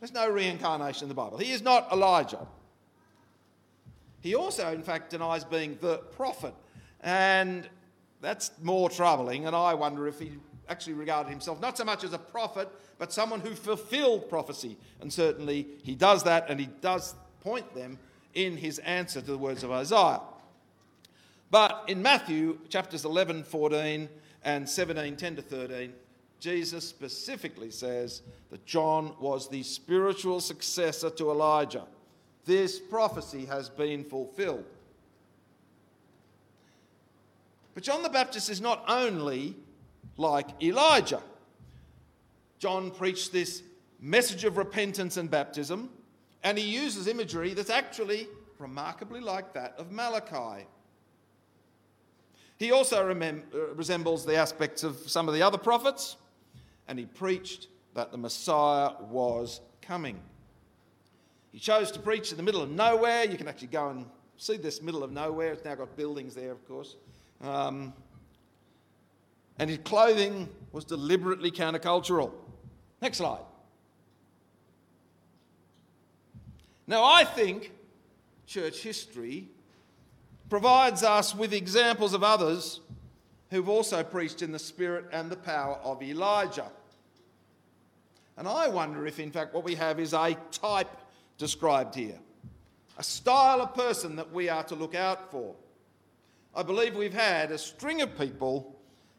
There's 0.02 0.12
no 0.12 0.30
reincarnation 0.30 1.06
in 1.06 1.10
the 1.10 1.16
Bible. 1.16 1.38
He 1.38 1.52
is 1.52 1.62
not 1.62 1.92
Elijah. 1.92 2.46
He 4.20 4.36
also, 4.36 4.74
in 4.74 4.84
fact, 4.84 5.12
denies 5.12 5.46
being 5.46 5.78
the 5.80 5.98
prophet. 5.98 6.54
And 7.02 7.70
that's 8.22 8.52
more 8.62 8.90
troubling. 8.90 9.46
And 9.46 9.56
I 9.56 9.74
wonder 9.74 10.08
if 10.08 10.20
he 10.20 10.34
actually 10.68 10.94
regarded 10.94 11.30
himself 11.30 11.62
not 11.62 11.78
so 11.78 11.86
much 11.86 12.04
as 12.04 12.12
a 12.12 12.18
prophet, 12.18 12.68
but 12.98 13.14
someone 13.14 13.40
who 13.40 13.54
fulfilled 13.56 14.30
prophecy. 14.30 14.78
And 15.00 15.14
certainly 15.14 15.68
he 15.84 15.96
does 15.96 16.24
that, 16.24 16.50
and 16.50 16.60
he 16.60 16.68
does 16.82 17.16
point 17.42 17.74
them 17.74 18.00
in 18.34 18.58
his 18.58 18.80
answer 18.80 19.22
to 19.22 19.28
the 19.28 19.38
words 19.38 19.64
of 19.64 19.72
Isaiah. 19.72 20.22
But 21.52 21.84
in 21.88 22.02
Matthew 22.02 22.58
chapters 22.68 23.06
11, 23.06 23.44
14, 23.44 24.10
and 24.44 24.68
17, 24.68 25.16
10 25.16 25.36
to 25.38 25.42
13, 25.42 25.94
Jesus 26.46 26.88
specifically 26.88 27.72
says 27.72 28.22
that 28.52 28.64
John 28.68 29.16
was 29.20 29.50
the 29.50 29.64
spiritual 29.64 30.40
successor 30.40 31.10
to 31.10 31.32
Elijah. 31.32 31.86
This 32.46 32.80
prophecy 32.80 33.46
has 33.46 33.68
been 33.68 34.04
fulfilled. 34.04 34.64
But 37.74 37.82
John 37.82 38.04
the 38.04 38.10
Baptist 38.10 38.52
is 38.52 38.62
not 38.62 38.86
only 38.88 39.56
like 40.18 40.50
Elijah. 40.62 41.24
John 42.60 42.92
preached 42.92 43.34
this 43.34 43.64
message 44.00 44.44
of 44.44 44.58
repentance 44.58 45.18
and 45.18 45.32
baptism, 45.32 45.90
and 46.44 46.60
he 46.60 46.64
uses 46.64 47.08
imagery 47.08 47.56
that's 47.56 47.72
actually 47.72 48.28
remarkably 48.60 49.20
like 49.20 49.52
that 49.56 49.74
of 49.80 49.92
Malachi. 49.92 50.68
He 52.60 52.72
also 52.72 53.04
remem- 53.04 53.52
uh, 53.52 53.74
resembles 53.74 54.28
the 54.28 54.36
aspects 54.36 54.84
of 54.84 55.10
some 55.10 55.28
of 55.28 55.34
the 55.34 55.42
other 55.42 55.58
prophets, 55.58 56.18
and 56.88 57.00
he 57.00 57.06
preached 57.06 57.68
that 57.94 58.12
the 58.12 58.18
Messiah 58.18 58.92
was 59.10 59.62
coming. 59.82 60.20
He 61.52 61.60
chose 61.60 61.92
to 61.92 62.00
preach 62.00 62.32
in 62.32 62.38
the 62.38 62.44
middle 62.44 62.62
of 62.62 62.70
nowhere. 62.70 63.24
You 63.24 63.38
can 63.38 63.48
actually 63.48 63.70
go 63.70 63.90
and 63.90 64.06
see 64.38 64.58
this 64.58 64.82
middle 64.82 65.04
of 65.04 65.12
nowhere. 65.12 65.54
It's 65.54 65.64
now 65.64 65.76
got 65.76 65.96
buildings 65.96 66.36
there, 66.36 66.52
of 66.52 66.68
course. 66.68 66.98
Um, 67.42 67.94
and 69.58 69.70
his 69.70 69.80
clothing 69.80 70.50
was 70.72 70.84
deliberately 70.84 71.52
countercultural. 71.52 72.32
Next 73.02 73.18
slide. 73.20 73.44
Now, 76.88 77.04
I 77.04 77.24
think 77.24 77.72
church 78.46 78.80
history 78.80 79.48
provides 80.50 81.04
us 81.04 81.34
with 81.34 81.54
examples 81.54 82.14
of 82.14 82.24
others 82.24 82.82
who've 83.52 83.70
also 83.70 84.04
preached 84.04 84.42
in 84.42 84.52
the 84.52 84.60
spirit 84.60 85.06
and 85.12 85.30
the 85.30 85.36
power 85.36 85.76
of 85.84 86.02
Elijah. 86.02 86.72
And 88.38 88.48
I 88.48 88.68
wonder 88.68 89.06
if, 89.08 89.20
in 89.20 89.32
fact, 89.32 89.54
what 89.54 89.64
we 89.64 89.76
have 89.76 90.00
is 90.00 90.14
a 90.14 90.36
type 90.52 90.90
described 91.38 91.96
here, 91.96 92.20
a 92.98 93.04
style 93.04 93.62
of 93.62 93.74
person 93.74 94.16
that 94.16 94.32
we 94.32 94.50
are 94.50 94.64
to 94.64 94.76
look 94.76 94.96
out 94.96 95.32
for. 95.32 95.56
I 96.56 96.64
believe 96.64 96.96
we've 96.96 97.14
had 97.14 97.52
a 97.52 97.58
string 97.58 98.02
of 98.02 98.18
people 98.18 98.76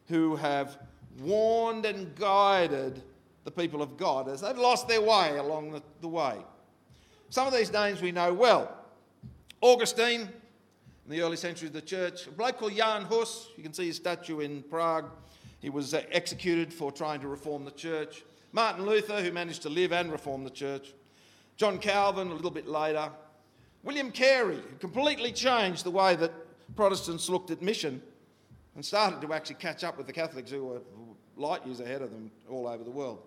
who 0.07 0.35
have 0.35 0.77
warned 1.19 1.85
and 1.85 2.15
guided 2.15 3.01
the 3.43 3.51
people 3.51 3.81
of 3.81 3.97
God 3.97 4.27
as 4.27 4.41
they've 4.41 4.57
lost 4.57 4.87
their 4.87 5.01
way 5.01 5.37
along 5.37 5.71
the, 5.71 5.81
the 6.01 6.07
way. 6.07 6.35
Some 7.29 7.47
of 7.47 7.53
these 7.53 7.71
names 7.71 8.01
we 8.01 8.11
know 8.11 8.33
well. 8.33 8.75
Augustine, 9.61 10.29
in 11.07 11.13
the 11.13 11.21
early 11.21 11.37
centuries 11.37 11.69
of 11.69 11.73
the 11.73 11.81
church. 11.81 12.27
A 12.27 12.31
bloke 12.31 12.57
called 12.57 12.75
Jan 12.75 13.03
Hus, 13.03 13.47
you 13.55 13.63
can 13.63 13.73
see 13.73 13.87
his 13.87 13.95
statue 13.95 14.41
in 14.41 14.61
Prague. 14.63 15.05
He 15.61 15.69
was 15.69 15.93
uh, 15.93 16.03
executed 16.11 16.73
for 16.73 16.91
trying 16.91 17.21
to 17.21 17.29
reform 17.29 17.63
the 17.63 17.71
church. 17.71 18.25
Martin 18.51 18.85
Luther, 18.85 19.21
who 19.21 19.31
managed 19.31 19.61
to 19.61 19.69
live 19.69 19.93
and 19.93 20.11
reform 20.11 20.43
the 20.43 20.49
church. 20.49 20.93
John 21.55 21.79
Calvin, 21.79 22.27
a 22.27 22.33
little 22.33 22.51
bit 22.51 22.67
later. 22.67 23.09
William 23.83 24.11
Carey, 24.11 24.57
who 24.57 24.75
completely 24.79 25.31
changed 25.31 25.85
the 25.85 25.91
way 25.91 26.15
that 26.17 26.31
Protestants 26.75 27.29
looked 27.29 27.51
at 27.51 27.61
mission 27.61 28.01
and 28.75 28.83
started 28.83 29.21
to 29.21 29.33
actually 29.33 29.55
catch 29.55 29.85
up 29.85 29.97
with 29.97 30.07
the 30.07 30.13
Catholics 30.13 30.51
who 30.51 30.65
were 30.65 30.81
light 31.37 31.65
years 31.65 31.79
ahead 31.79 32.01
of 32.01 32.11
them 32.11 32.29
all 32.49 32.67
over 32.67 32.83
the 32.83 32.91
world. 32.91 33.21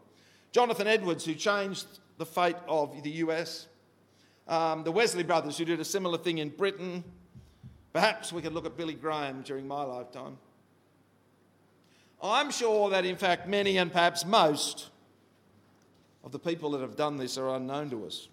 Jonathan 0.53 0.87
Edwards, 0.87 1.25
who 1.25 1.35
changed 1.35 1.87
the 2.19 2.27
fate 2.27 2.57
of 2.69 3.03
the 3.03 3.11
US. 3.11 3.69
Um, 4.47 4.85
the 4.85 4.93
Wesley 4.93 5.23
brothers, 5.23 5.57
who 5.57 5.65
did 5.65 5.81
a 5.81 5.85
similar 5.85 6.19
thing 6.19 6.39
in 6.39 6.51
Britain. 6.51 7.05
Perhaps 7.93 8.33
we 8.33 8.43
could 8.43 8.53
look 8.53 8.67
at 8.67 8.77
Billy 8.77 8.95
Graham 8.95 9.43
during 9.43 9.67
my 9.67 9.83
lifetime. 9.83 10.37
I'm 12.23 12.51
sure 12.51 12.91
that, 12.91 13.05
in 13.05 13.17
fact, 13.17 13.49
many 13.49 13.79
and 13.79 13.91
perhaps 13.91 14.25
most 14.25 14.89
of 16.23 16.33
the 16.33 16.39
people 16.39 16.71
that 16.73 16.81
have 16.81 16.97
done 16.97 17.17
this 17.17 17.39
are 17.39 17.57
unknown 17.57 17.91
to 17.91 18.07
us. 18.07 18.29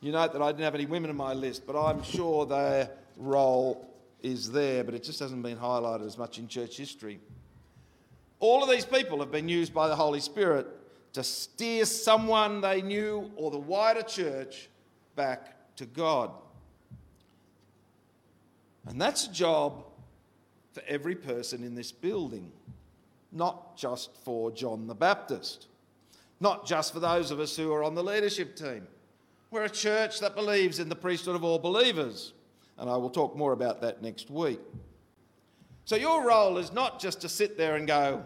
You 0.00 0.12
note 0.12 0.32
that 0.32 0.42
I 0.42 0.50
didn't 0.50 0.64
have 0.64 0.74
any 0.74 0.86
women 0.86 1.08
in 1.08 1.16
my 1.16 1.32
list, 1.32 1.66
but 1.66 1.80
I'm 1.80 2.02
sure 2.02 2.44
their 2.44 2.90
role 3.16 3.88
is 4.22 4.50
there, 4.50 4.84
but 4.84 4.94
it 4.94 5.02
just 5.02 5.20
hasn't 5.20 5.42
been 5.42 5.56
highlighted 5.56 6.06
as 6.06 6.18
much 6.18 6.38
in 6.38 6.48
church 6.48 6.76
history. 6.76 7.20
All 8.40 8.62
of 8.62 8.68
these 8.68 8.84
people 8.84 9.20
have 9.20 9.30
been 9.30 9.48
used 9.48 9.72
by 9.72 9.88
the 9.88 9.96
Holy 9.96 10.20
Spirit 10.20 10.66
to 11.14 11.22
steer 11.22 11.84
someone 11.84 12.60
they 12.60 12.82
knew 12.82 13.30
or 13.36 13.50
the 13.50 13.58
wider 13.58 14.02
church 14.02 14.68
back 15.14 15.76
to 15.76 15.86
God. 15.86 16.30
And 18.86 19.00
that's 19.00 19.26
a 19.26 19.32
job 19.32 19.84
for 20.72 20.82
every 20.86 21.14
person 21.14 21.62
in 21.62 21.74
this 21.74 21.92
building, 21.92 22.50
not 23.32 23.76
just 23.76 24.16
for 24.24 24.50
John 24.50 24.86
the 24.86 24.94
Baptist, 24.94 25.68
not 26.40 26.66
just 26.66 26.92
for 26.92 27.00
those 27.00 27.30
of 27.30 27.40
us 27.40 27.56
who 27.56 27.72
are 27.72 27.82
on 27.82 27.94
the 27.94 28.02
leadership 28.02 28.56
team. 28.56 28.86
We're 29.50 29.64
a 29.64 29.70
church 29.70 30.20
that 30.20 30.34
believes 30.34 30.80
in 30.80 30.88
the 30.88 30.96
priesthood 30.96 31.36
of 31.36 31.44
all 31.44 31.58
believers, 31.58 32.32
and 32.76 32.90
I 32.90 32.96
will 32.96 33.10
talk 33.10 33.36
more 33.36 33.52
about 33.52 33.80
that 33.82 34.02
next 34.02 34.30
week. 34.30 34.60
So, 35.84 35.96
your 35.96 36.26
role 36.26 36.58
is 36.58 36.72
not 36.72 36.98
just 36.98 37.20
to 37.20 37.28
sit 37.28 37.56
there 37.56 37.76
and 37.76 37.86
go, 37.86 38.24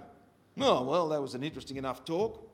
oh, 0.59 0.85
well, 0.85 1.09
that 1.11 1.21
was 1.21 1.35
an 1.35 1.43
interesting 1.43 1.77
enough 1.77 2.05
talk, 2.05 2.49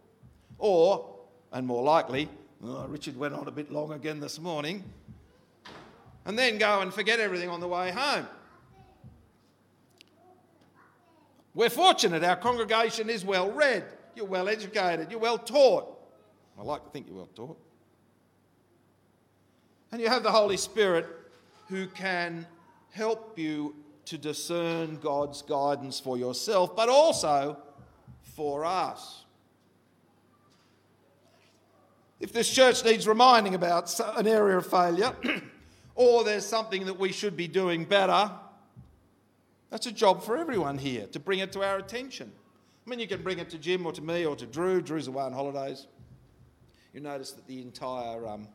or, 0.59 1.15
and 1.53 1.67
more 1.67 1.85
likely, 1.85 2.29
oh, 2.65 2.87
Richard 2.89 3.17
went 3.17 3.35
on 3.35 3.47
a 3.47 3.53
bit 3.53 3.71
long 3.71 3.93
again 3.93 4.19
this 4.19 4.41
morning 4.41 4.83
and 6.27 6.39
then 6.39 6.59
go 6.59 6.81
and 6.81 6.93
forget 6.93 7.21
everything 7.21 7.49
on 7.49 7.61
the 7.61 7.69
way 7.69 7.91
home. 7.91 8.27
We're 11.55 11.71
fortunate 11.71 12.25
our 12.25 12.37
congregation 12.37 13.09
is 13.09 13.25
well 13.25 13.51
read, 13.51 13.85
you're 14.17 14.27
well 14.27 14.49
educated, 14.49 15.11
you're 15.11 15.21
well 15.21 15.39
taught. 15.39 15.91
I 16.59 16.63
like 16.63 16.85
to 16.85 16.91
think 16.91 17.07
you're 17.07 17.17
well 17.17 17.31
taught. 17.35 17.59
And 19.93 20.01
you 20.01 20.09
have 20.09 20.23
the 20.23 20.33
Holy 20.33 20.57
Spirit 20.57 21.07
who 21.69 21.87
can 21.87 22.47
help 22.91 23.39
you 23.39 23.77
to 24.07 24.19
discern 24.19 24.97
God's 24.97 25.43
guidance 25.43 26.01
for 26.01 26.19
yourself, 26.19 26.75
but 26.75 26.89
also 26.89 27.59
for 28.23 28.65
us. 28.65 29.25
If 32.21 32.33
this 32.33 32.51
church 32.51 32.85
needs 32.85 33.07
reminding 33.07 33.55
about 33.55 33.99
an 34.17 34.27
area 34.27 34.59
of 34.59 34.67
failure, 34.67 35.15
or 35.95 36.25
there's 36.25 36.47
something 36.47 36.87
that 36.87 36.99
we 36.99 37.13
should 37.13 37.37
be 37.37 37.49
doing 37.49 37.85
better, 37.85 38.31
that's 39.71 39.87
a 39.87 39.93
job 39.93 40.23
for 40.23 40.37
everyone 40.37 40.79
here 40.79 41.07
to 41.09 41.21
bring 41.21 41.41
it 41.41 41.53
to 41.53 41.63
our 41.63 41.79
attention. 41.79 42.31
I 42.87 42.91
mean, 42.91 43.01
you 43.01 43.09
can 43.09 43.23
bring 43.23 43.39
it 43.39 43.51
to 43.51 43.59
Jim 43.59 43.87
or 43.87 43.93
to 43.93 44.03
me 44.03 44.27
or 44.27 44.37
to 44.37 44.47
Drew. 44.47 44.81
Drew's 44.81 45.09
away 45.09 45.25
on 45.25 45.33
holidays. 45.33 45.87
You 46.93 47.01
notice 47.01 47.33
that 47.33 47.47
the 47.47 47.61
entire 47.61 48.27
um, 48.27 48.47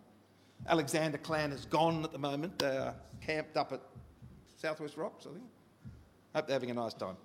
Alexander 0.68 1.18
clan 1.18 1.52
is 1.52 1.66
gone 1.66 2.04
at 2.04 2.12
the 2.12 2.18
moment. 2.18 2.60
They 2.60 2.78
are 2.78 2.96
camped 3.22 3.58
up 3.58 3.74
at 3.74 3.82
Southwest 4.58 4.98
Rocks, 4.98 5.26
I 5.26 5.32
think. 5.32 5.44
Hope 6.36 6.48
they're 6.48 6.56
having 6.56 6.72
a 6.72 6.74
nice 6.74 6.94
time. 6.94 7.18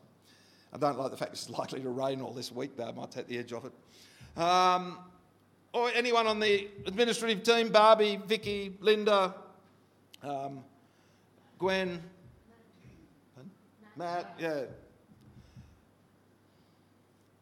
I 0.72 0.78
don't 0.78 0.98
like 0.98 1.10
the 1.10 1.16
fact 1.16 1.32
it's 1.32 1.50
likely 1.58 1.80
to 1.80 1.90
rain 1.90 2.20
all 2.20 2.32
this 2.32 2.50
week, 2.50 2.76
though. 2.76 2.88
I 2.88 2.92
might 2.92 3.10
take 3.10 3.28
the 3.28 3.38
edge 3.38 3.52
off 3.52 3.64
it. 3.64 4.40
Um, 4.40 4.98
or 5.72 5.90
anyone 5.94 6.26
on 6.26 6.40
the 6.40 6.68
administrative 6.86 7.42
team 7.42 7.70
Barbie, 7.70 8.20
Vicky, 8.26 8.76
Linda, 8.80 9.34
um, 10.24 10.64
Gwen, 11.58 12.02
Matt, 13.96 14.34
yeah. 14.38 14.62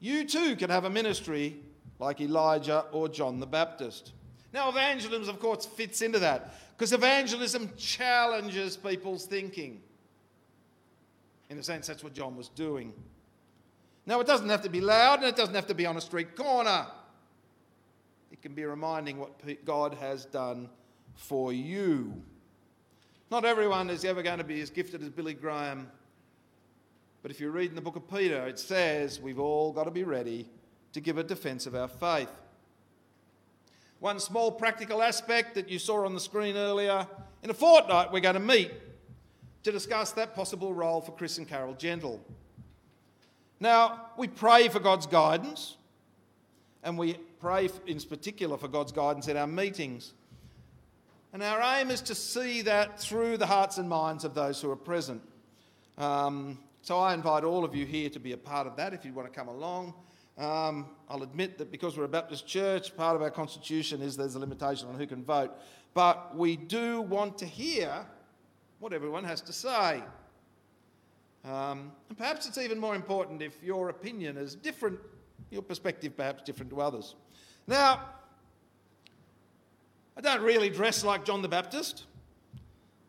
You 0.00 0.24
too 0.24 0.56
can 0.56 0.68
have 0.68 0.84
a 0.84 0.90
ministry 0.90 1.56
like 1.98 2.20
Elijah 2.20 2.84
or 2.92 3.08
John 3.08 3.38
the 3.38 3.46
Baptist. 3.46 4.12
Now, 4.52 4.68
evangelism, 4.68 5.34
of 5.34 5.40
course, 5.40 5.64
fits 5.64 6.02
into 6.02 6.18
that 6.18 6.54
because 6.76 6.92
evangelism 6.92 7.70
challenges 7.78 8.76
people's 8.76 9.24
thinking. 9.24 9.80
In 11.48 11.58
a 11.58 11.62
sense, 11.62 11.86
that's 11.86 12.02
what 12.02 12.12
John 12.14 12.36
was 12.36 12.48
doing. 12.48 12.92
Now, 14.04 14.20
it 14.20 14.26
doesn't 14.26 14.48
have 14.48 14.62
to 14.62 14.68
be 14.68 14.80
loud 14.80 15.20
and 15.20 15.28
it 15.28 15.36
doesn't 15.36 15.54
have 15.54 15.68
to 15.68 15.74
be 15.74 15.86
on 15.86 15.96
a 15.96 16.00
street 16.00 16.34
corner. 16.34 16.86
It 18.32 18.42
can 18.42 18.54
be 18.54 18.64
reminding 18.64 19.18
what 19.18 19.64
God 19.64 19.94
has 19.94 20.24
done 20.24 20.68
for 21.14 21.52
you. 21.52 22.22
Not 23.32 23.46
everyone 23.46 23.88
is 23.88 24.04
ever 24.04 24.22
going 24.22 24.36
to 24.36 24.44
be 24.44 24.60
as 24.60 24.68
gifted 24.68 25.00
as 25.00 25.08
Billy 25.08 25.32
Graham. 25.32 25.90
But 27.22 27.30
if 27.30 27.40
you 27.40 27.50
read 27.50 27.70
in 27.70 27.74
the 27.74 27.80
book 27.80 27.96
of 27.96 28.06
Peter, 28.06 28.46
it 28.46 28.58
says 28.58 29.22
we've 29.22 29.38
all 29.38 29.72
got 29.72 29.84
to 29.84 29.90
be 29.90 30.04
ready 30.04 30.50
to 30.92 31.00
give 31.00 31.16
a 31.16 31.24
defence 31.24 31.64
of 31.64 31.74
our 31.74 31.88
faith. 31.88 32.28
One 34.00 34.20
small 34.20 34.52
practical 34.52 35.00
aspect 35.00 35.54
that 35.54 35.70
you 35.70 35.78
saw 35.78 36.04
on 36.04 36.12
the 36.12 36.20
screen 36.20 36.58
earlier 36.58 37.06
in 37.42 37.48
a 37.48 37.54
fortnight, 37.54 38.12
we're 38.12 38.20
going 38.20 38.34
to 38.34 38.38
meet 38.38 38.70
to 39.62 39.72
discuss 39.72 40.12
that 40.12 40.34
possible 40.34 40.74
role 40.74 41.00
for 41.00 41.12
Chris 41.12 41.38
and 41.38 41.48
Carol 41.48 41.72
Gentle. 41.72 42.22
Now, 43.60 44.08
we 44.18 44.28
pray 44.28 44.68
for 44.68 44.78
God's 44.78 45.06
guidance, 45.06 45.78
and 46.82 46.98
we 46.98 47.14
pray 47.40 47.70
in 47.86 47.98
particular 47.98 48.58
for 48.58 48.68
God's 48.68 48.92
guidance 48.92 49.26
at 49.26 49.36
our 49.36 49.46
meetings. 49.46 50.12
And 51.32 51.42
our 51.42 51.62
aim 51.78 51.90
is 51.90 52.02
to 52.02 52.14
see 52.14 52.60
that 52.62 53.00
through 53.00 53.38
the 53.38 53.46
hearts 53.46 53.78
and 53.78 53.88
minds 53.88 54.24
of 54.24 54.34
those 54.34 54.60
who 54.60 54.70
are 54.70 54.76
present. 54.76 55.22
Um, 55.96 56.58
so 56.82 56.98
I 56.98 57.14
invite 57.14 57.42
all 57.42 57.64
of 57.64 57.74
you 57.74 57.86
here 57.86 58.10
to 58.10 58.20
be 58.20 58.32
a 58.32 58.36
part 58.36 58.66
of 58.66 58.76
that 58.76 58.92
if 58.92 59.04
you 59.04 59.14
want 59.14 59.32
to 59.32 59.38
come 59.38 59.48
along. 59.48 59.94
Um, 60.36 60.88
I'll 61.08 61.22
admit 61.22 61.56
that 61.58 61.70
because 61.70 61.96
we're 61.96 62.04
a 62.04 62.08
Baptist 62.08 62.46
church, 62.46 62.94
part 62.96 63.16
of 63.16 63.22
our 63.22 63.30
constitution 63.30 64.02
is 64.02 64.16
there's 64.16 64.34
a 64.34 64.38
limitation 64.38 64.88
on 64.88 64.96
who 64.96 65.06
can 65.06 65.24
vote. 65.24 65.52
But 65.94 66.36
we 66.36 66.56
do 66.56 67.00
want 67.00 67.38
to 67.38 67.46
hear 67.46 68.06
what 68.78 68.92
everyone 68.92 69.24
has 69.24 69.40
to 69.42 69.52
say. 69.52 70.02
Um, 71.44 71.92
and 72.08 72.18
perhaps 72.18 72.46
it's 72.46 72.58
even 72.58 72.78
more 72.78 72.94
important 72.94 73.40
if 73.40 73.62
your 73.62 73.88
opinion 73.88 74.36
is 74.36 74.54
different, 74.54 74.98
your 75.50 75.62
perspective 75.62 76.16
perhaps 76.16 76.42
different 76.42 76.70
to 76.70 76.80
others. 76.80 77.14
Now, 77.66 78.02
I 80.22 80.36
don't 80.36 80.46
really 80.46 80.70
dress 80.70 81.02
like 81.02 81.24
John 81.24 81.42
the 81.42 81.48
Baptist, 81.48 82.04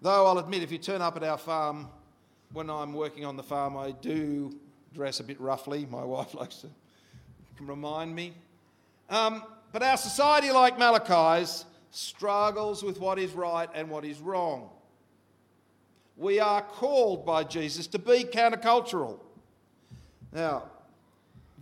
though 0.02 0.26
I'll 0.26 0.40
admit 0.40 0.64
if 0.64 0.72
you 0.72 0.80
turn 0.80 1.00
up 1.00 1.16
at 1.16 1.24
our 1.24 1.38
farm 1.38 1.88
when 2.54 2.72
I'm 2.72 2.92
working 2.92 3.24
on 3.24 3.38
the 3.38 3.44
farm, 3.44 3.78
I 3.78 3.92
do 3.92 4.58
dress 4.96 5.20
a 5.20 5.24
bit 5.24 5.40
roughly. 5.40 5.86
My 5.86 6.04
wife 6.04 6.34
likes 6.34 6.56
to 6.58 6.70
remind 7.60 8.16
me. 8.16 8.34
Um, 9.12 9.44
but 9.72 9.84
our 9.84 9.96
society, 9.96 10.50
like 10.50 10.80
Malachi's, 10.80 11.66
struggles 11.92 12.82
with 12.82 13.00
what 13.00 13.20
is 13.20 13.34
right 13.34 13.70
and 13.76 13.92
what 13.92 14.06
is 14.06 14.20
wrong. 14.20 14.72
We 16.18 16.40
are 16.40 16.64
called 16.64 17.28
by 17.28 17.44
Jesus 17.44 17.86
to 17.88 18.00
be 18.00 18.24
countercultural. 18.24 19.20
Now, 20.32 20.64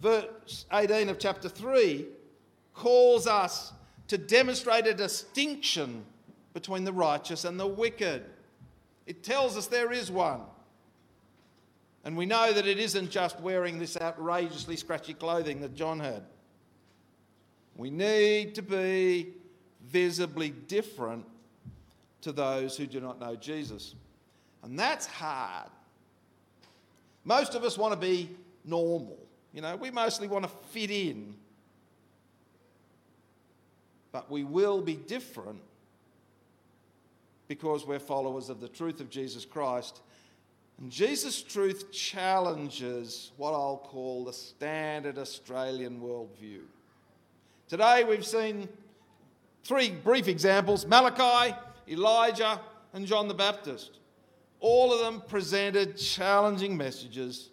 verse 0.01 0.65
18 0.71 1.09
of 1.09 1.19
chapter 1.19 1.49
3 1.49 2.05
calls 2.73 3.27
us 3.27 3.73
to 4.11 4.17
demonstrate 4.17 4.85
a 4.87 4.93
distinction 4.93 6.03
between 6.53 6.83
the 6.83 6.91
righteous 6.91 7.45
and 7.45 7.57
the 7.57 7.65
wicked. 7.65 8.25
It 9.07 9.23
tells 9.23 9.55
us 9.55 9.67
there 9.67 9.93
is 9.93 10.11
one. 10.11 10.41
And 12.03 12.17
we 12.17 12.25
know 12.25 12.51
that 12.51 12.67
it 12.67 12.77
isn't 12.77 13.09
just 13.09 13.39
wearing 13.39 13.79
this 13.79 13.95
outrageously 13.95 14.75
scratchy 14.75 15.13
clothing 15.13 15.61
that 15.61 15.75
John 15.75 16.01
had. 16.01 16.23
We 17.77 17.89
need 17.89 18.53
to 18.55 18.61
be 18.61 19.29
visibly 19.87 20.49
different 20.49 21.23
to 22.19 22.33
those 22.33 22.75
who 22.75 22.87
do 22.87 22.99
not 22.99 23.17
know 23.17 23.37
Jesus. 23.37 23.95
And 24.61 24.77
that's 24.77 25.05
hard. 25.05 25.69
Most 27.23 27.55
of 27.55 27.63
us 27.63 27.77
want 27.77 27.93
to 27.93 27.97
be 27.97 28.29
normal. 28.65 29.17
You 29.53 29.61
know, 29.61 29.77
we 29.77 29.89
mostly 29.89 30.27
want 30.27 30.43
to 30.43 30.51
fit 30.71 30.91
in. 30.91 31.33
But 34.11 34.29
we 34.29 34.43
will 34.43 34.81
be 34.81 34.95
different 34.95 35.61
because 37.47 37.85
we're 37.85 37.99
followers 37.99 38.49
of 38.49 38.59
the 38.59 38.67
truth 38.67 39.01
of 39.01 39.09
Jesus 39.09 39.45
Christ 39.45 40.01
and 40.81 40.91
Jesus' 40.91 41.43
truth 41.43 41.91
challenges 41.91 43.31
what 43.37 43.51
I'll 43.51 43.77
call 43.77 44.25
the 44.25 44.33
standard 44.33 45.19
Australian 45.19 46.01
worldview. 46.01 46.61
Today 47.69 48.03
we've 48.03 48.25
seen 48.25 48.67
three 49.63 49.91
brief 49.91 50.27
examples 50.27 50.87
Malachi, 50.87 51.55
Elijah, 51.87 52.59
and 52.93 53.05
John 53.05 53.27
the 53.27 53.35
Baptist. 53.35 53.99
All 54.59 54.91
of 54.91 54.99
them 55.01 55.21
presented 55.27 55.97
challenging 55.97 56.75
messages, 56.75 57.49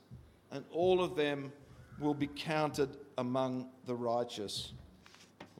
and 0.51 0.65
all 0.73 1.03
of 1.03 1.15
them 1.15 1.53
will 2.01 2.15
be 2.15 2.29
counted 2.29 2.97
among 3.19 3.69
the 3.85 3.95
righteous. 3.95 4.73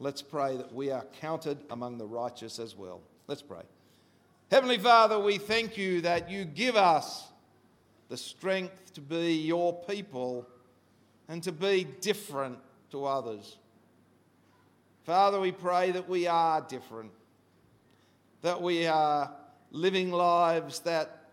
Let's 0.01 0.21
pray 0.21 0.55
that 0.55 0.73
we 0.73 0.91
are 0.91 1.05
counted 1.19 1.57
among 1.69 1.97
the 1.97 2.05
righteous 2.05 2.57
as 2.57 2.73
well. 2.73 3.01
Let's 3.27 3.41
pray. 3.41 3.63
Heavenly 4.49 4.77
Father, 4.77 5.19
we 5.19 5.37
thank 5.37 5.77
you 5.77 5.99
that 6.01 6.31
you 6.31 6.45
give 6.45 6.77
us 6.77 7.27
the 8.07 8.15
strength 8.15 8.93
to 8.93 9.01
be 9.01 9.33
your 9.33 9.73
people 9.73 10.47
and 11.27 11.43
to 11.43 11.51
be 11.51 11.85
different 11.99 12.59
to 12.91 13.05
others. 13.05 13.57
Father, 15.03 15.37
we 15.37 15.51
pray 15.51 15.91
that 15.91 16.07
we 16.07 16.27
are 16.27 16.61
different, 16.61 17.11
that 18.41 18.61
we 18.61 18.87
are 18.87 19.29
living 19.69 20.11
lives 20.11 20.79
that 20.79 21.25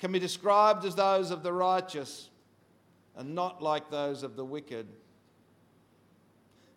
can 0.00 0.10
be 0.10 0.18
described 0.18 0.84
as 0.84 0.96
those 0.96 1.30
of 1.30 1.44
the 1.44 1.52
righteous 1.52 2.28
and 3.16 3.36
not 3.36 3.62
like 3.62 3.88
those 3.88 4.24
of 4.24 4.34
the 4.34 4.44
wicked. 4.44 4.88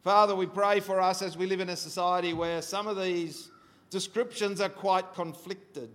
Father, 0.02 0.36
we 0.36 0.46
pray 0.46 0.80
for 0.80 1.02
us 1.02 1.22
as 1.22 1.36
we 1.38 1.46
live 1.46 1.60
in 1.60 1.70
a 1.70 1.76
society 1.76 2.34
where 2.34 2.62
some 2.62 2.88
of 2.88 2.98
these 2.98 3.50
descriptions 3.90 4.62
are 4.62 4.70
quite 4.70 5.14
conflicted 5.14 5.90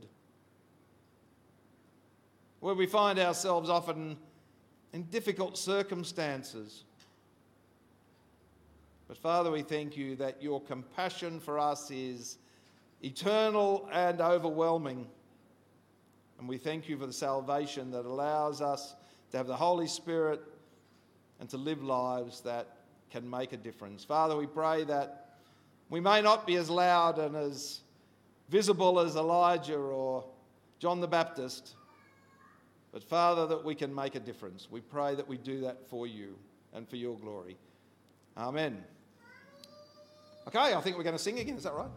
where 2.64 2.74
we 2.74 2.86
find 2.86 3.18
ourselves 3.18 3.68
often 3.68 4.16
in 4.94 5.02
difficult 5.05 5.59
circumstances. 5.59 6.84
But 9.07 9.18
Father, 9.18 9.50
we 9.50 9.61
thank 9.61 9.98
you 9.98 10.16
that 10.16 10.42
your 10.42 10.62
compassion 10.62 11.40
for 11.40 11.59
us 11.59 11.90
is 11.90 12.38
eternal 13.02 13.86
and 13.92 14.22
overwhelming. 14.22 15.07
And 16.38 16.48
we 16.48 16.57
thank 16.57 16.88
you 16.88 16.96
for 16.96 17.05
the 17.05 17.12
salvation 17.12 17.90
that 17.90 18.07
allows 18.07 18.62
us 18.62 18.94
to 19.30 19.36
have 19.36 19.46
the 19.46 19.57
Holy 19.57 19.86
Spirit 19.86 20.40
and 21.40 21.50
to 21.50 21.59
live 21.59 21.82
lives 21.82 22.40
that 22.40 22.73
can 23.11 23.28
make 23.28 23.52
a 23.52 23.57
difference. 23.57 24.05
Father, 24.05 24.36
we 24.36 24.46
pray 24.46 24.84
that 24.84 25.38
we 25.90 26.00
may 26.00 26.20
not 26.20 26.46
be 26.46 26.57
as 26.57 26.70
loud 26.70 27.18
and 27.18 27.36
as 27.36 27.80
visible 28.48 29.00
as 29.00 29.16
Elijah 29.16 29.76
or 29.76 30.24
John 30.78 31.00
the 31.00 31.09
Baptist, 31.09 31.74
but 32.92 33.02
Father, 33.02 33.46
that 33.46 33.64
we 33.64 33.74
can 33.74 33.94
make 33.94 34.14
a 34.14 34.20
difference. 34.20 34.68
We 34.70 34.80
pray 34.80 35.14
that 35.14 35.26
we 35.26 35.36
do 35.36 35.61
that 35.61 35.88
for 35.88 36.07
you 36.07 36.36
and 36.72 36.88
for 36.88 36.96
your 36.96 37.16
glory. 37.18 37.57
Amen. 38.36 38.82
Okay, 40.46 40.74
I 40.74 40.80
think 40.80 40.96
we're 40.96 41.05
going 41.05 41.16
to 41.16 41.22
sing 41.22 41.38
again. 41.38 41.57
Is 41.57 41.64
that 41.64 41.74
right? 41.74 41.88